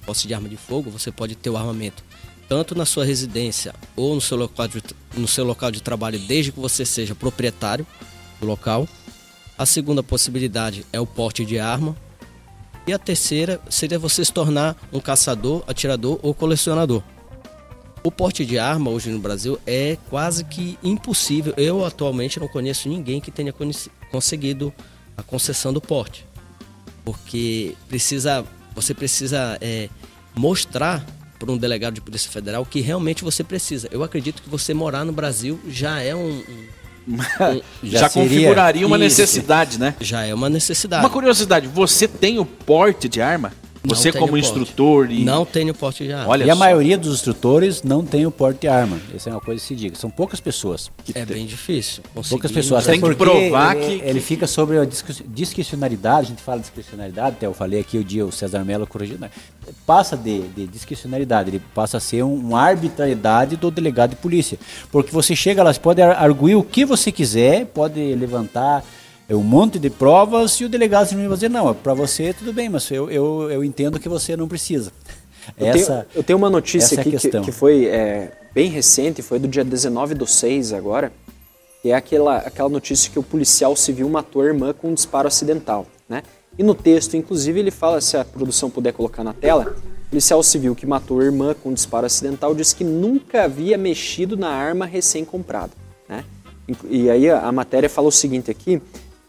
[0.05, 0.91] posse de arma de fogo.
[0.91, 2.05] Você pode ter o armamento
[2.49, 4.83] tanto na sua residência ou no seu local de,
[5.17, 7.87] no seu local de trabalho, desde que você seja proprietário
[8.41, 8.87] do local.
[9.57, 11.97] A segunda possibilidade é o porte de arma.
[12.87, 17.03] E a terceira seria você se tornar um caçador, atirador ou colecionador.
[18.03, 21.55] O porte de arma hoje no Brasil é quase que impossível.
[21.57, 23.55] Eu atualmente não conheço ninguém que tenha
[24.11, 24.75] conseguido
[25.17, 26.27] a concessão do porte,
[27.05, 28.45] porque precisa,
[28.75, 29.89] você precisa é,
[30.35, 31.05] mostrar
[31.39, 33.89] para um delegado de polícia federal que realmente você precisa.
[33.91, 36.43] Eu acredito que você morar no Brasil já é um,
[37.09, 37.17] um
[37.83, 39.21] já, já configuraria uma isso.
[39.21, 39.95] necessidade, né?
[40.01, 41.05] Já é uma necessidade.
[41.05, 43.53] Uma curiosidade, você tem o porte de arma?
[43.85, 45.25] Você como instrutor e...
[45.25, 46.31] Não tenho porte de arma.
[46.31, 46.53] Olha e só.
[46.53, 49.01] a maioria dos instrutores não tem o porte de arma.
[49.15, 49.97] Essa é uma coisa que se diga.
[49.97, 50.91] São poucas pessoas.
[51.09, 51.25] é tem.
[51.25, 52.03] bem difícil.
[52.29, 52.87] Poucas pessoas.
[52.87, 54.05] Tem que provar ele, que...
[54.07, 54.87] Ele fica sobre a
[55.29, 56.27] discricionariedade.
[56.27, 57.37] A gente fala de discricionariedade.
[57.37, 59.19] Até eu falei aqui o dia, o César Mello corrigiu.
[59.19, 59.31] Né?
[59.85, 61.51] Passa de, de discricionariedade.
[61.51, 64.59] Ele passa a ser um, uma arbitrariedade do delegado de polícia.
[64.93, 68.85] Porque você chega lá, você pode arguir o que você quiser, pode levantar
[69.29, 72.53] é um monte de provas e o delegado simplesmente vai dizer, não, para você tudo
[72.53, 74.93] bem, mas eu, eu, eu entendo que você não precisa.
[75.57, 79.23] Eu, essa, tenho, eu tenho uma notícia é aqui que, que, foi é, bem recente,
[79.23, 81.13] foi do dia 19 do 6 agora,
[81.81, 85.27] que é aquela, aquela notícia que o policial civil matou a irmã com um disparo
[85.27, 85.87] acidental.
[86.09, 86.23] Né?
[86.57, 89.75] E no texto, inclusive, ele fala, se a produção puder colocar na tela,
[90.07, 93.77] o policial civil que matou a irmã com um disparo acidental disse que nunca havia
[93.77, 95.73] mexido na arma recém-comprada.
[96.09, 96.25] Né?
[96.89, 98.81] E aí a, a matéria fala o seguinte aqui,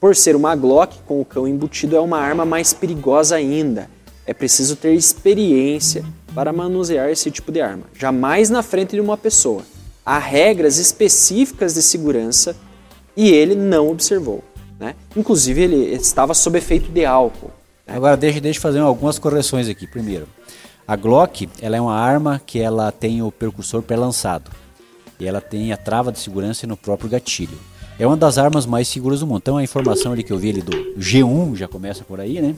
[0.03, 3.89] por ser uma Glock com o cão embutido, é uma arma mais perigosa ainda.
[4.27, 6.03] É preciso ter experiência
[6.35, 9.61] para manusear esse tipo de arma, jamais na frente de uma pessoa.
[10.05, 12.53] Há regras específicas de segurança
[13.15, 14.43] e ele não observou.
[14.77, 14.93] Né?
[15.15, 17.51] Inclusive, ele estava sob efeito de álcool.
[17.87, 17.95] Né?
[17.95, 19.87] Agora, deixa, deixa eu fazer algumas correções aqui.
[19.87, 20.27] Primeiro,
[20.85, 24.51] a Glock ela é uma arma que ela tem o percussor pré-lançado
[25.17, 27.57] e ela tem a trava de segurança no próprio gatilho
[27.99, 29.39] é uma das armas mais seguras do mundo.
[29.43, 32.55] Então a informação ali que eu vi ali do G1, já começa por aí, né?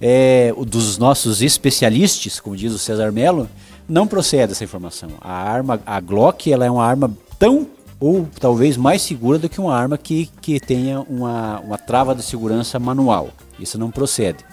[0.00, 3.48] É, dos nossos especialistas, como diz o César Mello,
[3.88, 5.10] não procede essa informação.
[5.20, 7.66] A arma, a Glock, ela é uma arma tão
[8.00, 12.22] ou talvez mais segura do que uma arma que, que tenha uma, uma trava de
[12.22, 13.30] segurança manual.
[13.58, 14.44] Isso não procede.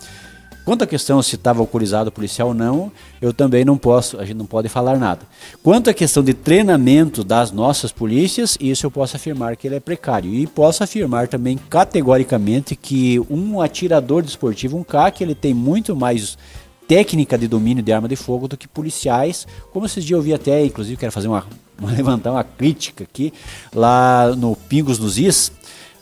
[0.66, 2.92] Quanto à questão se estava autorizado o policial ou não,
[3.22, 5.22] eu também não posso, a gente não pode falar nada.
[5.62, 9.80] Quanto à questão de treinamento das nossas polícias, isso eu posso afirmar que ele é
[9.80, 10.34] precário.
[10.34, 16.36] E posso afirmar também categoricamente que um atirador desportivo, um CAC, ele tem muito mais
[16.88, 19.48] técnica de domínio de arma de fogo do que policiais.
[19.72, 21.46] Como esses dias eu vi até, inclusive quero fazer uma,
[21.80, 23.32] uma levantar uma crítica aqui,
[23.74, 25.52] lá no Pingos nos Is,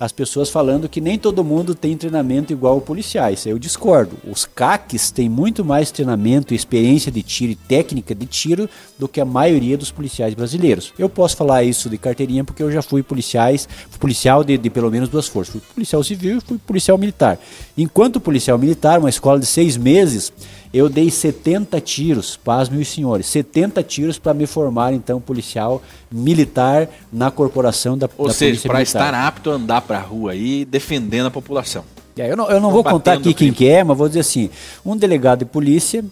[0.04, 3.46] as pessoas falando que nem todo mundo tem treinamento igual policiais.
[3.46, 4.18] Eu discordo.
[4.30, 9.22] Os CACs têm muito mais treinamento, experiência de tiro e técnica de tiro do que
[9.22, 10.92] a maioria dos policiais brasileiros.
[11.00, 13.66] Eu posso falar isso de carteirinha porque eu já fui policiais,
[13.98, 15.54] policial de, de pelo menos duas forças.
[15.54, 17.40] Fui policial civil e fui policial militar.
[17.78, 20.34] Enquanto policial militar, uma escola de seis meses,
[20.74, 26.90] eu dei 70 tiros, paz meus senhores, 70 tiros para me formar então policial militar
[27.12, 30.66] na corporação da, Ou da seja, para estar apto a andar para a rua aí
[30.66, 31.86] defendendo a população.
[32.18, 34.50] É, eu não, eu não vou contar aqui quem que é, mas vou dizer assim,
[34.84, 36.04] um delegado de polícia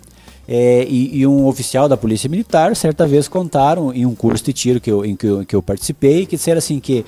[0.47, 4.53] é, e, e, um oficial da polícia militar certa vez contaram em um curso de
[4.53, 7.05] tiro que eu, em que eu, que eu participei que disseram assim que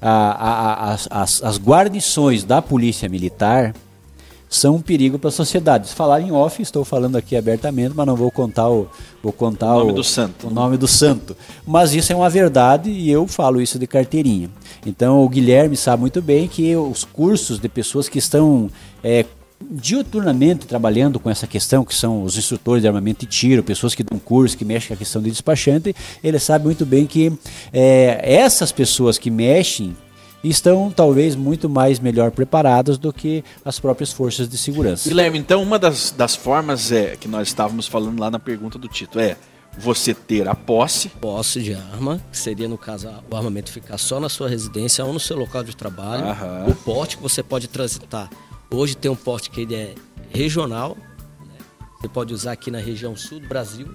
[0.00, 3.74] a, a, a, as, as guarnições da polícia militar
[4.56, 5.92] são um perigo para a sociedade.
[5.92, 8.88] Falar em off, estou falando aqui abertamente, mas não vou contar o,
[9.22, 10.46] vou contar o nome o, do santo.
[10.46, 11.36] O nome do santo.
[11.66, 14.48] Mas isso é uma verdade e eu falo isso de carteirinha.
[14.86, 18.70] Então o Guilherme sabe muito bem que os cursos de pessoas que estão
[19.02, 19.24] é,
[19.70, 24.02] diuturnamente trabalhando com essa questão, que são os instrutores de armamento e tiro, pessoas que
[24.02, 27.32] dão curso, que mexem com a questão de despachante, ele sabe muito bem que
[27.72, 29.96] é, essas pessoas que mexem
[30.50, 35.08] estão talvez muito mais melhor preparadas do que as próprias forças de segurança.
[35.08, 38.88] Guilherme, então uma das, das formas é que nós estávamos falando lá na pergunta do
[38.88, 39.36] Tito é
[39.76, 41.08] você ter a posse.
[41.08, 45.12] Posse de arma, que seria no caso o armamento ficar só na sua residência ou
[45.12, 46.26] no seu local de trabalho.
[46.26, 46.66] Aham.
[46.68, 48.30] O porte que você pode transitar.
[48.70, 49.94] Hoje tem um porte que ele é
[50.30, 50.96] regional.
[51.40, 51.56] Né?
[52.00, 53.88] Você pode usar aqui na região sul do Brasil,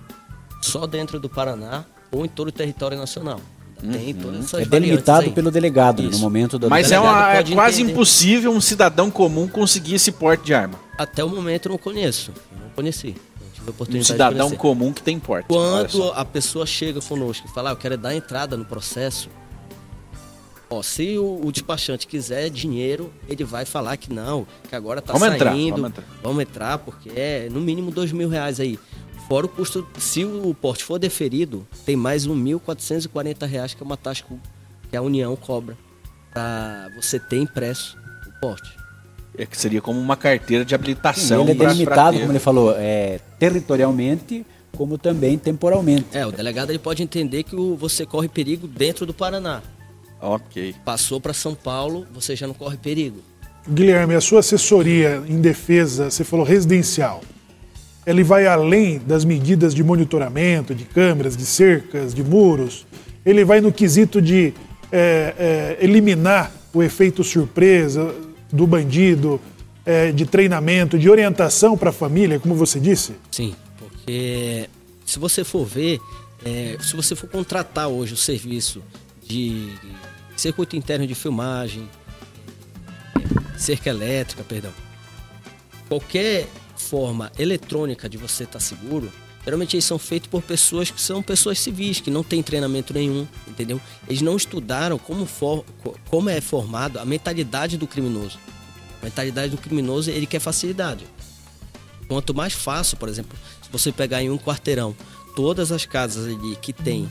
[0.61, 3.39] só dentro do Paraná ou em todo o território nacional
[3.81, 5.31] Tem todas essas É delimitado aí.
[5.31, 7.93] pelo delegado, né, no momento da Mas é, uma, é quase entender.
[7.93, 10.79] impossível um cidadão comum conseguir esse porte de arma.
[10.97, 12.31] Até o momento eu não conheço.
[12.51, 13.15] Eu não conheci.
[13.39, 15.47] Não tive a Um oportunidade cidadão comum que tem porte.
[15.47, 19.29] Quando a pessoa chega conosco e fala, ah, eu quero dar entrada no processo,
[20.69, 25.13] ó, se o, o despachante quiser dinheiro, ele vai falar que não, que agora tá
[25.13, 26.05] Vamos saindo, entrar, vamos entrar.
[26.21, 28.77] vamos entrar, porque é no mínimo dois mil reais aí.
[29.29, 33.07] Fora o custo, se o porte for deferido, tem mais um mil quatrocentos
[33.47, 34.23] reais, que é uma taxa
[34.89, 35.77] que a União cobra
[36.33, 37.95] para você ter impresso
[38.27, 38.75] o porte.
[39.37, 41.41] É que seria como uma carteira de Sim, habilitação.
[41.43, 44.43] ele é pra delimitado, como ele falou, é, territorialmente,
[44.75, 46.05] como também temporalmente.
[46.11, 49.61] É, o delegado ele pode entender que o- você corre perigo dentro do Paraná.
[50.19, 50.75] Ok.
[50.83, 53.19] Passou para São Paulo, você já não corre perigo.
[53.69, 57.21] Guilherme, a sua assessoria em defesa, você falou residencial,
[58.09, 62.83] ele vai além das medidas de monitoramento, de câmeras, de cercas, de muros?
[63.23, 64.51] Ele vai no quesito de
[64.91, 68.15] é, é, eliminar o efeito surpresa
[68.51, 69.39] do bandido,
[69.85, 73.13] é, de treinamento, de orientação para a família, como você disse?
[73.29, 74.67] Sim, porque
[75.05, 75.99] se você for ver,
[76.43, 78.81] é, se você for contratar hoje o serviço
[79.21, 79.69] de
[80.35, 81.87] circuito interno de filmagem,
[83.15, 84.71] é, cerca elétrica, perdão,
[85.87, 86.47] qualquer
[86.81, 89.11] forma eletrônica de você estar seguro,
[89.43, 93.27] geralmente eles são feitos por pessoas que são pessoas civis, que não têm treinamento nenhum,
[93.47, 93.79] entendeu?
[94.07, 98.37] Eles não estudaram como, for, co- como é formado a mentalidade do criminoso.
[99.01, 101.05] A mentalidade do criminoso, ele quer facilidade.
[102.07, 104.95] Quanto mais fácil, por exemplo, se você pegar em um quarteirão
[105.35, 107.09] todas as casas ali que tem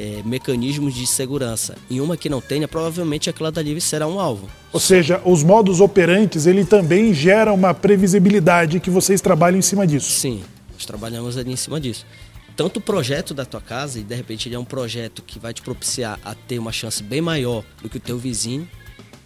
[0.00, 4.48] é, mecanismos de segurança e uma que não tenha, provavelmente aquela dali será um alvo.
[4.72, 9.86] Ou seja, os modos operantes, ele também gera uma previsibilidade que vocês trabalham em cima
[9.86, 10.10] disso.
[10.10, 10.42] Sim,
[10.72, 12.06] nós trabalhamos ali em cima disso.
[12.56, 15.52] Tanto o projeto da tua casa, e de repente ele é um projeto que vai
[15.52, 18.66] te propiciar a ter uma chance bem maior do que o teu vizinho,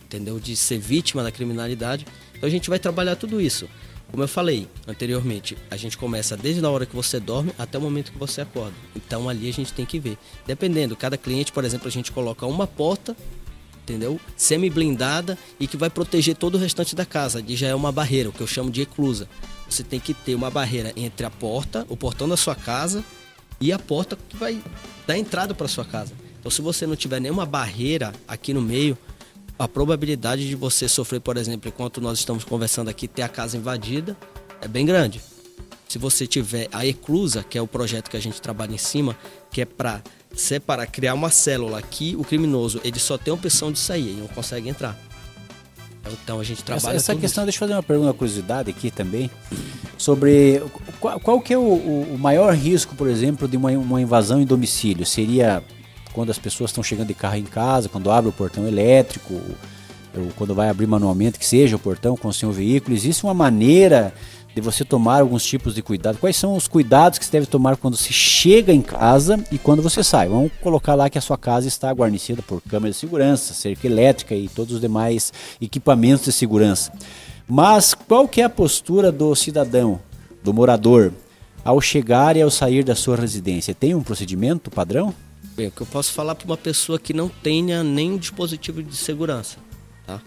[0.04, 0.40] entendeu?
[0.40, 2.04] De ser vítima da criminalidade.
[2.34, 3.68] Então a gente vai trabalhar tudo isso.
[4.14, 7.80] Como eu falei anteriormente, a gente começa desde a hora que você dorme até o
[7.80, 8.72] momento que você acorda.
[8.94, 10.16] Então ali a gente tem que ver.
[10.46, 13.16] Dependendo, cada cliente, por exemplo, a gente coloca uma porta,
[13.82, 14.20] entendeu?
[14.36, 17.40] Semi-blindada e que vai proteger todo o restante da casa.
[17.40, 19.28] Ali já é uma barreira, o que eu chamo de eclusa.
[19.68, 23.04] Você tem que ter uma barreira entre a porta, o portão da sua casa
[23.60, 24.62] e a porta que vai
[25.08, 26.12] dar entrada para sua casa.
[26.38, 28.96] Então, se você não tiver nenhuma barreira aqui no meio,
[29.58, 33.56] a probabilidade de você sofrer, por exemplo, enquanto nós estamos conversando aqui, ter a casa
[33.56, 34.16] invadida
[34.60, 35.20] é bem grande.
[35.88, 39.16] Se você tiver a eclusa, que é o projeto que a gente trabalha em cima,
[39.52, 40.02] que é para
[40.34, 44.20] separar, criar uma célula aqui, o criminoso ele só tem a opção de sair, ele
[44.22, 44.98] não consegue entrar.
[46.22, 48.70] Então a gente Essa, trabalha essa tudo questão, deixa eu fazer uma pergunta, uma curiosidade
[48.70, 49.30] aqui também,
[49.96, 50.60] sobre
[51.00, 54.40] qual, qual que é o, o- o maior risco, por exemplo, de uma, uma invasão
[54.40, 55.06] em domicílio?
[55.06, 55.62] Seria
[56.14, 59.34] quando as pessoas estão chegando de carro em casa, quando abre o portão elétrico,
[60.16, 62.94] ou quando vai abrir manualmente, que seja o portão com o seu veículo?
[62.94, 64.14] Existe uma maneira
[64.54, 66.18] de você tomar alguns tipos de cuidado?
[66.18, 69.82] Quais são os cuidados que você deve tomar quando se chega em casa e quando
[69.82, 70.28] você sai?
[70.28, 74.34] Vamos colocar lá que a sua casa está guarnecida por câmeras de segurança, cerca elétrica
[74.34, 76.92] e todos os demais equipamentos de segurança.
[77.48, 79.98] Mas qual que é a postura do cidadão,
[80.42, 81.12] do morador,
[81.64, 83.74] ao chegar e ao sair da sua residência?
[83.74, 85.12] Tem um procedimento padrão?
[85.56, 88.96] Bem, o que eu posso falar para uma pessoa que não tenha nenhum dispositivo de
[88.96, 89.58] segurança,
[90.04, 90.20] tá?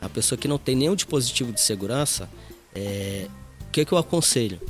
[0.00, 2.30] A pessoa que não tem nenhum dispositivo de segurança,
[2.72, 3.26] é,
[3.60, 4.60] o que, que eu aconselho?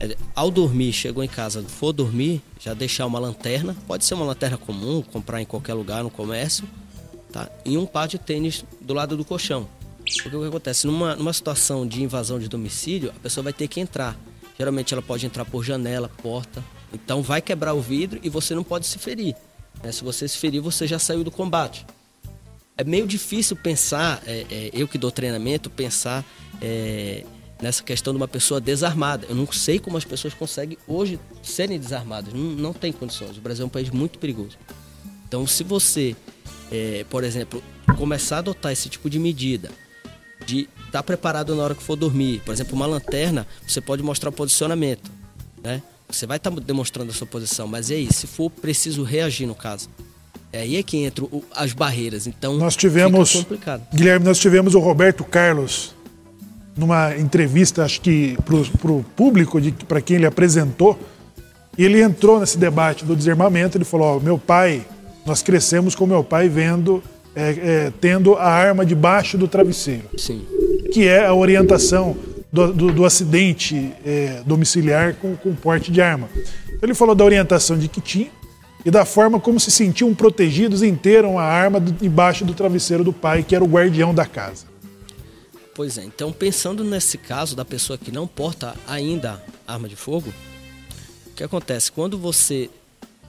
[0.00, 4.24] É, ao dormir, chegou em casa, for dormir, já deixar uma lanterna, pode ser uma
[4.24, 6.66] lanterna comum, comprar em qualquer lugar no comércio,
[7.30, 7.50] tá?
[7.62, 9.68] E um par de tênis do lado do colchão.
[10.22, 10.86] Porque o que acontece?
[10.86, 14.18] Numa, numa situação de invasão de domicílio, a pessoa vai ter que entrar.
[14.58, 16.64] Geralmente ela pode entrar por janela, porta.
[16.94, 19.36] Então vai quebrar o vidro e você não pode se ferir.
[19.82, 19.92] Né?
[19.92, 21.86] Se você se ferir, você já saiu do combate.
[22.76, 26.24] É meio difícil pensar, é, é, eu que dou treinamento, pensar
[26.62, 27.24] é,
[27.60, 29.26] nessa questão de uma pessoa desarmada.
[29.28, 32.32] Eu não sei como as pessoas conseguem hoje serem desarmadas.
[32.32, 33.36] Não, não tem condições.
[33.36, 34.56] O Brasil é um país muito perigoso.
[35.28, 36.16] Então, se você,
[36.72, 37.62] é, por exemplo,
[37.96, 39.70] começar a adotar esse tipo de medida,
[40.46, 44.30] de estar preparado na hora que for dormir, por exemplo, uma lanterna, você pode mostrar
[44.30, 45.10] o posicionamento,
[45.62, 45.82] né?
[46.12, 49.54] Você vai estar demonstrando a sua posição, mas e aí, se for preciso reagir no
[49.54, 49.88] caso?
[50.52, 52.26] É aí é que entram as barreiras.
[52.26, 53.86] Então, Nós tivemos, complicado.
[53.94, 55.94] Guilherme, nós tivemos o Roberto Carlos
[56.76, 60.98] numa entrevista, acho que para o público, para quem ele apresentou,
[61.78, 63.76] e ele entrou nesse debate do desarmamento.
[63.76, 64.84] Ele falou: ó, meu pai,
[65.24, 67.02] nós crescemos com meu pai vendo,
[67.34, 70.44] é, é, tendo a arma debaixo do travesseiro, Sim.
[70.92, 72.16] que é a orientação
[72.52, 76.28] do, do- do acidente é, domiciliar com, com porte de arma.
[76.82, 78.30] Ele falou da orientação de que tinha
[78.84, 83.42] e da forma como se sentiam protegidos em uma arma debaixo do travesseiro do pai,
[83.42, 84.64] que era o guardião da casa.
[85.74, 90.32] Pois é, então pensando nesse caso da pessoa que não porta ainda arma de fogo,
[91.26, 91.92] o que acontece?
[91.92, 92.68] Quando você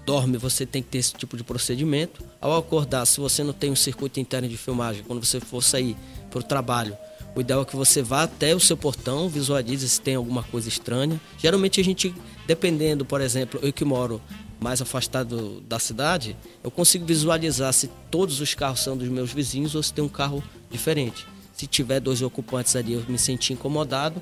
[0.06, 2.24] dorme, você tem que ter esse tipo de procedimento.
[2.42, 5.96] Ao acordar, se você não tem um circuito interno de filmagem, quando você for sair
[6.30, 6.98] para o trabalho,
[7.36, 10.68] o ideal é que você vá até o seu portão, visualize se tem alguma coisa
[10.68, 11.20] estranha.
[11.38, 12.14] Geralmente a gente,
[12.46, 14.22] dependendo, por exemplo, eu que moro
[14.60, 19.74] mais afastado da cidade, eu consigo visualizar se todos os carros são dos meus vizinhos
[19.76, 21.26] ou se tem um carro diferente.
[21.54, 24.22] Se tiver dois ocupantes ali, eu me sentir incomodado,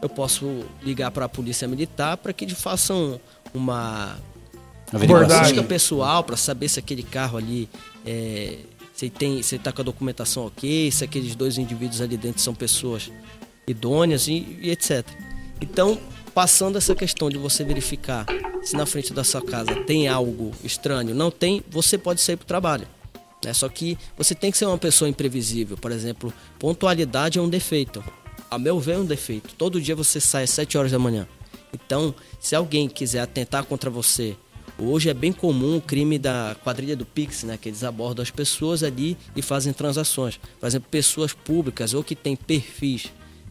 [0.00, 3.20] eu posso ligar para a polícia militar para que eles façam
[3.52, 4.16] uma
[4.92, 5.62] Abordagem.
[5.64, 7.68] pessoal para saber se aquele carro ali
[8.04, 8.58] é,
[9.00, 12.54] se tem se está com a documentação ok, se aqueles dois indivíduos ali dentro são
[12.54, 13.10] pessoas
[13.66, 15.06] idôneas e, e etc.
[15.58, 15.98] Então,
[16.34, 18.26] passando essa questão de você verificar
[18.62, 22.44] se na frente da sua casa tem algo estranho, não tem, você pode sair para
[22.44, 22.86] o trabalho.
[23.42, 23.54] Né?
[23.54, 25.78] Só que você tem que ser uma pessoa imprevisível.
[25.78, 28.04] Por exemplo, pontualidade é um defeito.
[28.50, 29.54] A meu ver, é um defeito.
[29.54, 31.26] Todo dia você sai às 7 horas da manhã.
[31.72, 34.36] Então, se alguém quiser atentar contra você,
[34.80, 37.58] hoje é bem comum o crime da quadrilha do Pix, né?
[37.60, 40.40] Que eles abordam as pessoas ali e fazem transações.
[40.58, 43.06] Por exemplo, pessoas públicas ou que têm perfis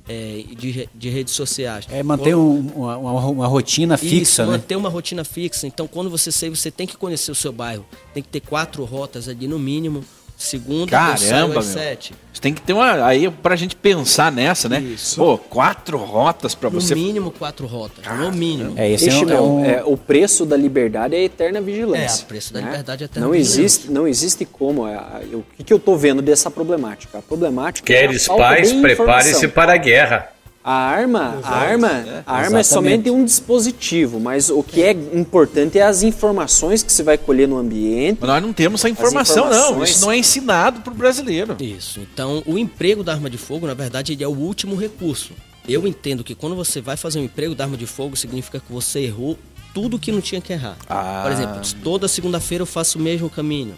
[0.08, 1.86] é, de, de redes sociais.
[1.90, 4.48] É manter um- uma, uma- rotina fixa, Isso, né?
[4.58, 5.68] manter uma rotina fixa.
[5.68, 7.86] Então, quando você sair, você tem que conhecer o seu bairro.
[8.14, 10.04] Tem que ter quatro rotas ali no mínimo.
[10.40, 12.14] Segunda, Caramba, sete.
[12.32, 13.06] Você tem que ter uma.
[13.06, 14.80] Aí, pra gente pensar nessa, né?
[14.80, 15.18] Isso.
[15.18, 16.96] Pô, quatro rotas pra No você.
[16.96, 18.06] mínimo quatro rotas.
[18.18, 18.74] No mínimo.
[18.78, 22.22] É, esse é um, é um- é, o preço da liberdade é a eterna vigilância.
[22.22, 22.68] É, o preço da né?
[22.68, 23.60] liberdade é a eterna não vigilância.
[23.62, 24.88] existe, não existe como.
[24.88, 27.18] é, a- eu- O que, que eu tô vendo dessa problemática?
[27.18, 30.30] A problemática é Queres a falta paz, prepare-se para a guerra.
[30.70, 35.80] A arma, a arma, a arma é somente um dispositivo, mas o que é importante
[35.80, 38.20] é as informações que você vai colher no ambiente.
[38.22, 39.84] Mas nós não temos essa informação, não.
[39.84, 41.57] Isso não é ensinado pro brasileiro.
[41.59, 42.01] Isso.
[42.01, 45.34] Então, o emprego da arma de fogo, na verdade, ele é o último recurso.
[45.67, 48.72] Eu entendo que quando você vai fazer um emprego da arma de fogo, significa que
[48.72, 49.39] você errou
[49.74, 50.78] tudo que não tinha que errar.
[50.88, 51.22] Ah.
[51.24, 53.74] Por exemplo, toda segunda-feira eu faço o mesmo caminho.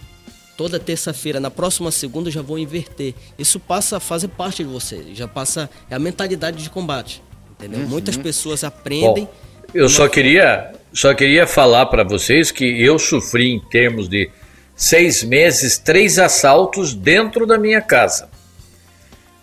[0.61, 3.15] Toda terça-feira, na próxima segunda eu já vou inverter.
[3.35, 5.07] Isso passa a fazer parte de você.
[5.11, 7.23] Já passa é a mentalidade de combate.
[7.53, 7.79] Entendeu?
[7.87, 9.25] Muitas pessoas aprendem.
[9.25, 9.33] Bom,
[9.73, 14.29] eu só queria, só queria falar para vocês que eu sofri em termos de
[14.75, 18.29] seis meses três assaltos dentro da minha casa.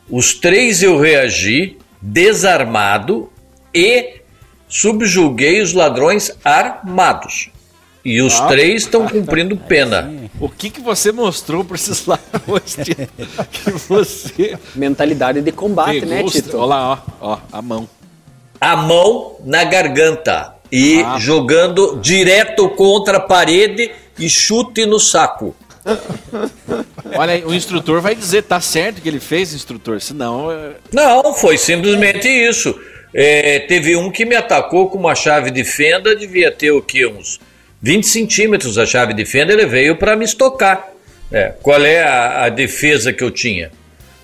[0.08, 3.28] Os três eu reagi desarmado
[3.74, 4.20] e
[4.68, 7.50] subjuguei os ladrões armados.
[8.04, 10.10] E os três estão cumprindo pena.
[10.40, 12.94] O que, que você mostrou pra esses ladrões de-
[13.52, 14.56] que você.
[14.74, 16.56] Mentalidade de combate, pegou né, Tito?
[16.56, 17.88] Olha lá, ó, ó, a mão.
[18.60, 21.18] a mão na garganta e Ah.
[21.18, 25.54] jogando direto contra a parede e chute no saco.
[27.16, 30.50] Olha aí, o instrutor vai dizer, tá certo que ele fez, instrutor, senão.
[30.50, 32.78] é, Não, foi simplesmente isso.
[33.14, 37.06] É, teve um que me atacou com uma chave de fenda, devia ter o que?
[37.06, 37.40] Uns
[37.80, 40.88] 20 centímetros a chave de fenda, ele veio para me estocar.
[41.30, 43.70] É, qual é a, a defesa que eu tinha?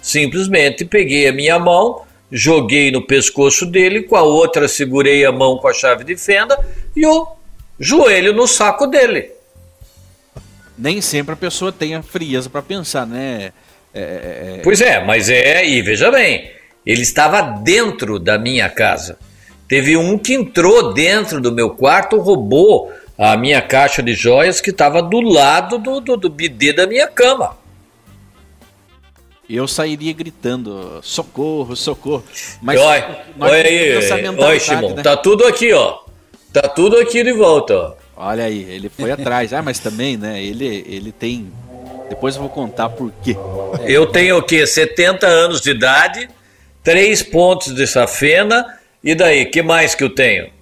[0.03, 5.59] Simplesmente peguei a minha mão, joguei no pescoço dele, com a outra segurei a mão
[5.59, 6.59] com a chave de fenda
[6.97, 7.29] e o
[7.79, 9.31] joelho no saco dele.
[10.77, 13.53] Nem sempre a pessoa tem a frieza pra pensar, né?
[13.95, 16.51] É, é, é, Pois é, mas é, e veja bem,
[16.85, 19.17] ele estava dentro da minha casa.
[19.69, 24.71] Teve um que entrou dentro do meu quarto, roubou a minha caixa de joias que
[24.71, 27.57] estava do lado do, do, do bidê da minha cama.
[29.49, 32.25] eu sairia gritando: socorro, socorro.
[32.61, 32.81] Mas
[33.63, 35.03] ter essa aí, olha, Shimon, né?
[35.03, 35.99] tá tudo aqui, ó.
[36.53, 37.95] Tá tudo aqui de volta, ó.
[38.17, 39.53] Olha aí, ele foi atrás.
[39.53, 40.43] Ah, mas também, né?
[40.43, 41.53] Ele, ele tem.
[42.09, 43.37] Depois eu vou contar por quê.
[43.87, 44.65] Eu tenho o quê?
[44.67, 46.29] 70 anos de idade,
[46.83, 50.54] três pontos de safena, e daí, que mais que eu tenho?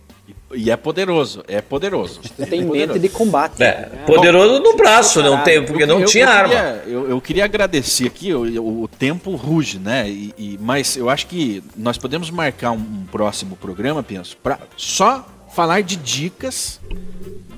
[0.54, 2.20] E é poderoso, é poderoso.
[2.22, 3.62] Você tem mente de combate.
[3.62, 6.48] É, poderoso no braço, não tem, porque Eu- não eu- tinha eu arma.
[6.54, 10.08] queria- eu, eu queria agradecer aqui, o, o- o tempo ruge, né?
[10.08, 14.58] E, e- mas eu acho que nós podemos marcar um, um próximo programa, penso, para
[14.76, 16.80] só falar de dicas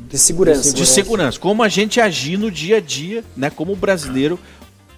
[0.08, 0.72] De segurança.
[0.72, 3.50] de segurança, como a gente agir no dia a dia, né?
[3.50, 4.38] Como o brasileiro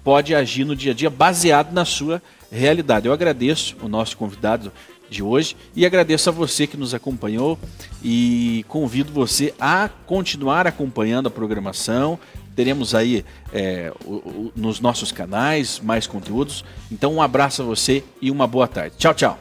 [0.03, 2.21] pode agir no dia a dia baseado na sua
[2.51, 3.07] realidade.
[3.07, 4.71] Eu agradeço o nosso convidado
[5.09, 7.57] de hoje e agradeço a você que nos acompanhou
[8.03, 12.19] e convido você a continuar acompanhando a programação.
[12.55, 16.65] Teremos aí é, o- o- nos nossos canais mais conteúdos.
[16.91, 18.95] Então um abraço a você e uma boa tarde.
[18.97, 19.37] Tchau, tchau.